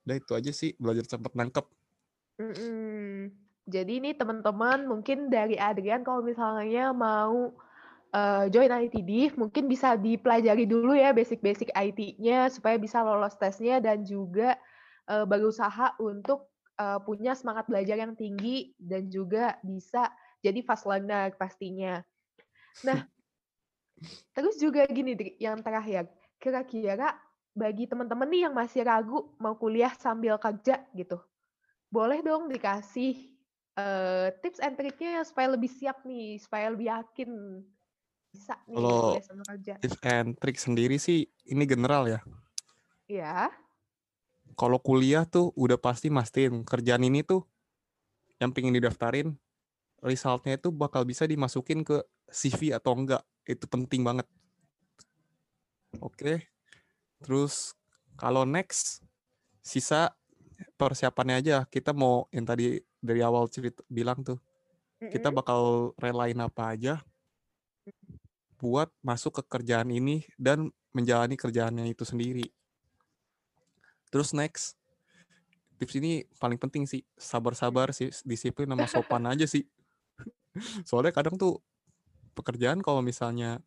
Udah 0.05 0.17
itu 0.21 0.33
aja 0.37 0.53
sih, 0.53 0.77
belajar 0.77 1.09
cepet 1.09 1.33
nangkep. 1.33 1.67
Mm-mm. 2.37 3.33
Jadi 3.65 3.93
ini 3.97 4.11
teman-teman 4.13 4.85
mungkin 4.85 5.33
dari 5.33 5.57
Adrian 5.57 6.05
kalau 6.05 6.21
misalnya 6.21 6.93
mau 6.93 7.57
eh, 8.13 8.45
join 8.53 8.69
IT 8.69 9.01
Div 9.01 9.33
mungkin 9.41 9.65
bisa 9.65 9.97
dipelajari 9.97 10.69
dulu 10.69 10.93
ya 10.93 11.17
basic-basic 11.17 11.73
IT-nya 11.73 12.53
supaya 12.53 12.77
bisa 12.77 13.01
lolos 13.01 13.41
tesnya 13.41 13.81
dan 13.81 14.05
juga 14.05 14.61
eh, 15.09 15.25
berusaha 15.25 15.97
untuk 15.97 16.53
eh, 16.77 17.01
punya 17.09 17.33
semangat 17.33 17.65
belajar 17.65 17.97
yang 17.97 18.13
tinggi 18.13 18.77
dan 18.77 19.09
juga 19.09 19.57
bisa 19.65 20.13
jadi 20.45 20.61
fast 20.61 20.85
learner 20.85 21.33
pastinya. 21.41 22.05
Nah, 22.85 23.01
terus 24.37 24.61
juga 24.61 24.85
gini 24.93 25.17
yang 25.41 25.65
terakhir, 25.65 26.05
kira-kira 26.45 27.17
bagi 27.57 27.89
teman-teman 27.89 28.29
nih 28.29 28.51
yang 28.51 28.55
masih 28.55 28.85
ragu 28.85 29.33
mau 29.41 29.57
kuliah 29.57 29.95
sambil 29.97 30.37
kerja 30.37 30.85
gitu, 30.93 31.17
boleh 31.89 32.21
dong 32.21 32.53
dikasih 32.53 33.17
eh, 33.81 34.29
tips 34.45 34.61
and 34.61 34.77
triknya 34.77 35.25
supaya 35.25 35.49
lebih 35.57 35.73
siap 35.73 36.05
nih, 36.05 36.37
supaya 36.37 36.69
lebih 36.69 36.93
yakin 36.93 37.31
bisa 38.35 38.61
nih 38.69 38.77
Kalau 38.77 39.01
kuliah 39.01 39.25
sambil 39.25 39.47
kerja. 39.57 39.75
tips 39.81 39.99
and 40.05 40.29
trick 40.37 40.59
sendiri 40.61 40.97
sih 41.01 41.25
ini 41.49 41.65
general 41.65 42.05
ya. 42.05 42.21
Ya, 43.09 43.53
Kalau 44.55 44.79
kuliah 44.79 45.27
tuh 45.27 45.51
udah 45.59 45.81
pasti 45.81 46.13
mastiin 46.13 46.63
kerjaan 46.63 47.03
ini 47.03 47.27
tuh 47.27 47.43
yang 48.39 48.55
pengen 48.55 48.75
didaftarin, 48.75 49.35
resultnya 50.03 50.59
itu 50.59 50.71
bakal 50.71 51.03
bisa 51.07 51.27
dimasukin 51.27 51.83
ke 51.83 52.03
CV 52.31 52.75
atau 52.75 52.95
enggak. 52.95 53.23
Itu 53.47 53.67
penting 53.67 54.03
banget. 54.07 54.27
Oke. 56.01 56.51
Terus 57.21 57.75
kalau 58.15 58.47
next 58.47 59.03
sisa 59.65 60.15
persiapannya 60.77 61.37
aja. 61.41 61.57
Kita 61.67 61.95
mau 61.95 62.27
yang 62.31 62.47
tadi 62.47 62.79
dari 62.99 63.21
awal 63.21 63.51
cerita 63.51 63.83
bilang 63.91 64.23
tuh, 64.23 64.39
kita 64.99 65.29
bakal 65.35 65.93
relain 66.01 66.39
apa 66.41 66.73
aja 66.75 66.95
buat 68.57 68.89
masuk 69.05 69.41
ke 69.41 69.61
kerjaan 69.61 69.93
ini 69.93 70.25
dan 70.41 70.73
menjalani 70.95 71.37
kerjaannya 71.37 71.91
itu 71.91 72.07
sendiri. 72.07 72.49
Terus 74.09 74.31
next, 74.31 74.79
tips 75.77 75.99
ini 75.99 76.25
paling 76.39 76.57
penting 76.57 76.87
sih, 76.87 77.03
sabar-sabar 77.19 77.91
sih, 77.91 78.15
disiplin 78.23 78.71
sama 78.71 78.87
sopan 78.87 79.27
aja 79.27 79.45
sih. 79.45 79.67
Soalnya 80.89 81.11
kadang 81.11 81.35
tuh 81.35 81.59
pekerjaan 82.33 82.81
kalau 82.81 83.03
misalnya 83.03 83.59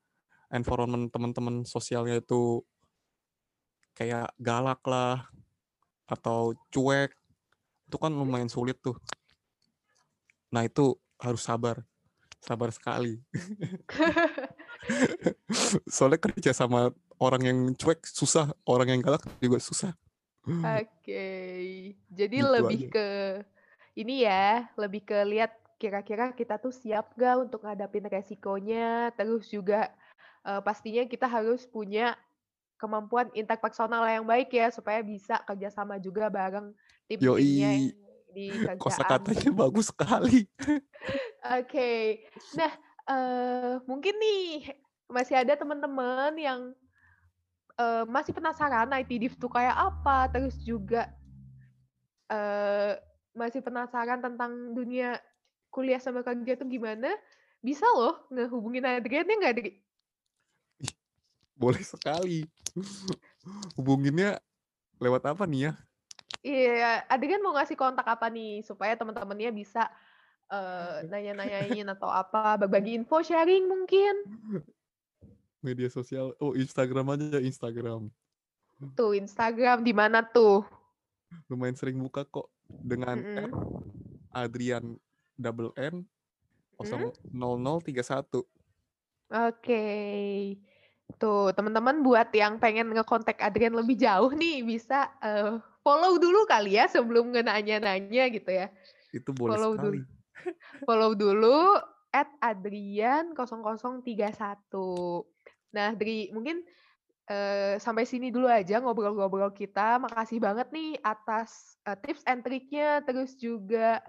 environment 0.52 1.12
teman-teman 1.12 1.68
sosialnya 1.68 2.24
itu 2.24 2.64
kayak 3.98 4.32
galak 4.38 4.80
lah 4.86 5.26
atau 6.08 6.56
cuek, 6.72 7.12
itu 7.90 7.98
kan 8.00 8.14
lumayan 8.14 8.48
sulit 8.48 8.80
tuh. 8.80 8.96
Nah 10.54 10.64
itu 10.64 10.96
harus 11.20 11.44
sabar, 11.44 11.84
sabar 12.40 12.72
sekali. 12.72 13.20
Soalnya 15.92 16.22
kerja 16.22 16.56
sama 16.56 16.96
orang 17.20 17.44
yang 17.44 17.60
cuek 17.76 18.08
susah, 18.08 18.54
orang 18.64 18.96
yang 18.96 19.02
galak 19.04 19.26
juga 19.44 19.60
susah. 19.60 19.92
Oke, 20.48 21.28
jadi 22.08 22.38
Gitu 22.40 22.54
lebih 22.56 22.80
aja. 22.88 22.92
ke 22.96 23.08
ini 24.00 24.24
ya, 24.24 24.72
lebih 24.80 25.04
ke 25.04 25.18
lihat 25.28 25.52
kira-kira 25.78 26.32
kita 26.34 26.58
tuh 26.58 26.72
siap 26.72 27.14
gak 27.20 27.50
untuk 27.50 27.68
ngadapin 27.68 28.08
resikonya, 28.08 29.12
terus 29.14 29.52
juga 29.52 29.92
eh, 30.48 30.62
pastinya 30.64 31.04
kita 31.04 31.28
harus 31.28 31.68
punya 31.68 32.16
kemampuan 32.78 33.28
interpersonal 33.34 34.06
yang 34.06 34.24
baik 34.24 34.54
ya 34.54 34.70
supaya 34.70 35.02
bisa 35.02 35.42
kerjasama 35.44 35.98
juga 35.98 36.30
bareng 36.30 36.72
tim-timnya 37.10 37.72
Yoi. 37.74 37.90
di 38.32 38.48
Kosa 38.78 39.02
kerjaan. 39.10 39.26
katanya 39.26 39.52
bagus 39.66 39.90
sekali. 39.90 40.46
Oke. 41.58 42.22
Nah, 42.54 42.72
eh 43.10 43.76
mungkin 43.90 44.14
nih 44.16 44.78
masih 45.10 45.42
ada 45.42 45.58
teman-teman 45.58 46.38
yang 46.38 46.60
eh, 47.82 48.06
masih 48.06 48.32
penasaran 48.32 48.94
IT 48.94 49.12
div 49.18 49.34
itu 49.34 49.48
kayak 49.50 49.74
apa, 49.74 50.30
terus 50.30 50.56
juga 50.62 51.10
eh 52.30 52.94
masih 53.38 53.62
penasaran 53.62 54.22
tentang 54.22 54.74
dunia 54.74 55.18
kuliah 55.70 56.02
sama 56.02 56.26
kerja 56.26 56.58
itu 56.58 56.66
gimana, 56.66 57.14
bisa 57.62 57.86
loh 57.94 58.26
ngehubungin 58.34 58.86
Adrian 58.86 59.30
ya 59.30 59.36
nggak, 59.38 59.54
Adri? 59.54 59.72
Boleh 61.58 61.82
sekali. 61.82 62.46
Hubunginnya 63.74 64.38
lewat 65.02 65.26
apa 65.34 65.44
nih 65.50 65.70
ya? 65.70 65.74
Iya, 66.46 66.92
Adrian 67.12 67.44
mau 67.44 67.58
ngasih 67.58 67.76
kontak 67.76 68.08
apa 68.08 68.30
nih 68.30 68.62
supaya 68.64 68.94
teman-temannya 68.96 69.52
bisa 69.52 69.90
eh, 70.48 71.04
nanya-nanyain 71.10 71.88
atau 71.92 72.08
apa, 72.08 72.56
berbagi 72.62 72.96
info, 72.96 73.20
sharing 73.20 73.68
mungkin. 73.68 74.16
Media 75.66 75.90
sosial. 75.92 76.38
Oh, 76.40 76.54
Instagram 76.54 77.18
aja 77.18 77.42
Instagram. 77.42 78.08
Tuh, 78.94 79.18
Instagram 79.18 79.82
di 79.82 79.92
mana 79.92 80.22
tuh? 80.22 80.62
Lumayan 81.50 81.76
sering 81.76 81.98
buka 82.00 82.24
kok 82.24 82.48
dengan 82.70 83.20
Mm-mm. 83.20 83.52
Adrian 84.32 84.96
double 85.36 85.74
N 85.76 86.06
Mm. 86.78 87.10
0031. 87.34 88.46
Oke. 89.34 89.84
Tuh, 91.16 91.56
teman-teman 91.56 92.04
buat 92.04 92.28
yang 92.36 92.60
pengen 92.60 92.92
ngekontak 92.92 93.40
Adrian 93.40 93.72
lebih 93.72 93.96
jauh 93.96 94.28
nih, 94.36 94.60
bisa 94.60 95.08
eh, 95.24 95.56
follow 95.80 96.20
dulu 96.20 96.44
kali 96.44 96.76
ya 96.76 96.92
sebelum 96.92 97.32
nanya-nanya 97.32 98.28
gitu 98.28 98.52
ya. 98.52 98.68
Itu 99.16 99.32
boleh 99.32 99.56
Follow 99.56 99.74
sekali. 99.80 99.88
dulu. 99.88 100.00
Follow 100.88 101.12
dulu 101.16 101.80
at 102.12 102.28
Adrian 102.44 103.32
0031. 103.32 104.04
Nah, 105.72 105.90
Dri, 105.96 106.28
mungkin 106.36 106.68
eh, 107.32 107.80
sampai 107.80 108.04
sini 108.04 108.28
dulu 108.28 108.52
aja 108.52 108.84
ngobrol-ngobrol 108.84 109.56
kita. 109.56 110.04
Makasih 110.04 110.44
banget 110.44 110.70
nih 110.76 111.00
atas 111.02 111.80
eh, 111.88 111.96
tips 112.04 112.28
and 112.28 112.44
triknya, 112.44 113.00
terus 113.08 113.34
juga 113.40 114.04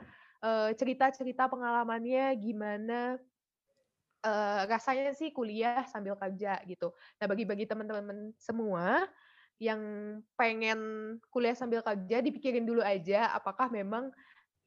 cerita-cerita 0.78 1.50
pengalamannya 1.50 2.30
gimana 2.38 3.18
eh, 4.24 4.60
rasanya 4.66 5.12
sih 5.14 5.30
kuliah 5.30 5.84
sambil 5.86 6.14
kerja 6.18 6.58
gitu. 6.66 6.94
Nah, 7.18 7.26
bagi-bagi 7.26 7.68
teman-teman 7.68 8.34
semua 8.38 9.06
yang 9.58 9.80
pengen 10.38 10.78
kuliah 11.34 11.54
sambil 11.54 11.82
kerja, 11.82 12.22
dipikirin 12.22 12.62
dulu 12.62 12.78
aja 12.78 13.34
apakah 13.34 13.66
memang 13.66 14.14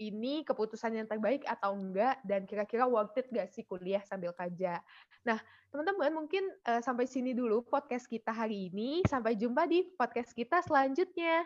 ini 0.02 0.42
keputusan 0.42 0.98
yang 0.98 1.06
terbaik 1.06 1.46
atau 1.46 1.78
enggak 1.78 2.18
dan 2.26 2.50
kira-kira 2.50 2.90
worth 2.90 3.14
it 3.22 3.30
gak 3.30 3.54
sih 3.54 3.62
kuliah 3.62 4.02
sambil 4.02 4.34
kerja. 4.34 4.82
Nah, 5.22 5.38
teman-teman 5.70 6.26
mungkin 6.26 6.42
eh, 6.66 6.82
sampai 6.82 7.06
sini 7.06 7.38
dulu 7.38 7.62
podcast 7.70 8.10
kita 8.10 8.34
hari 8.34 8.74
ini. 8.74 9.06
Sampai 9.06 9.38
jumpa 9.38 9.70
di 9.70 9.86
podcast 9.94 10.34
kita 10.34 10.66
selanjutnya. 10.66 11.46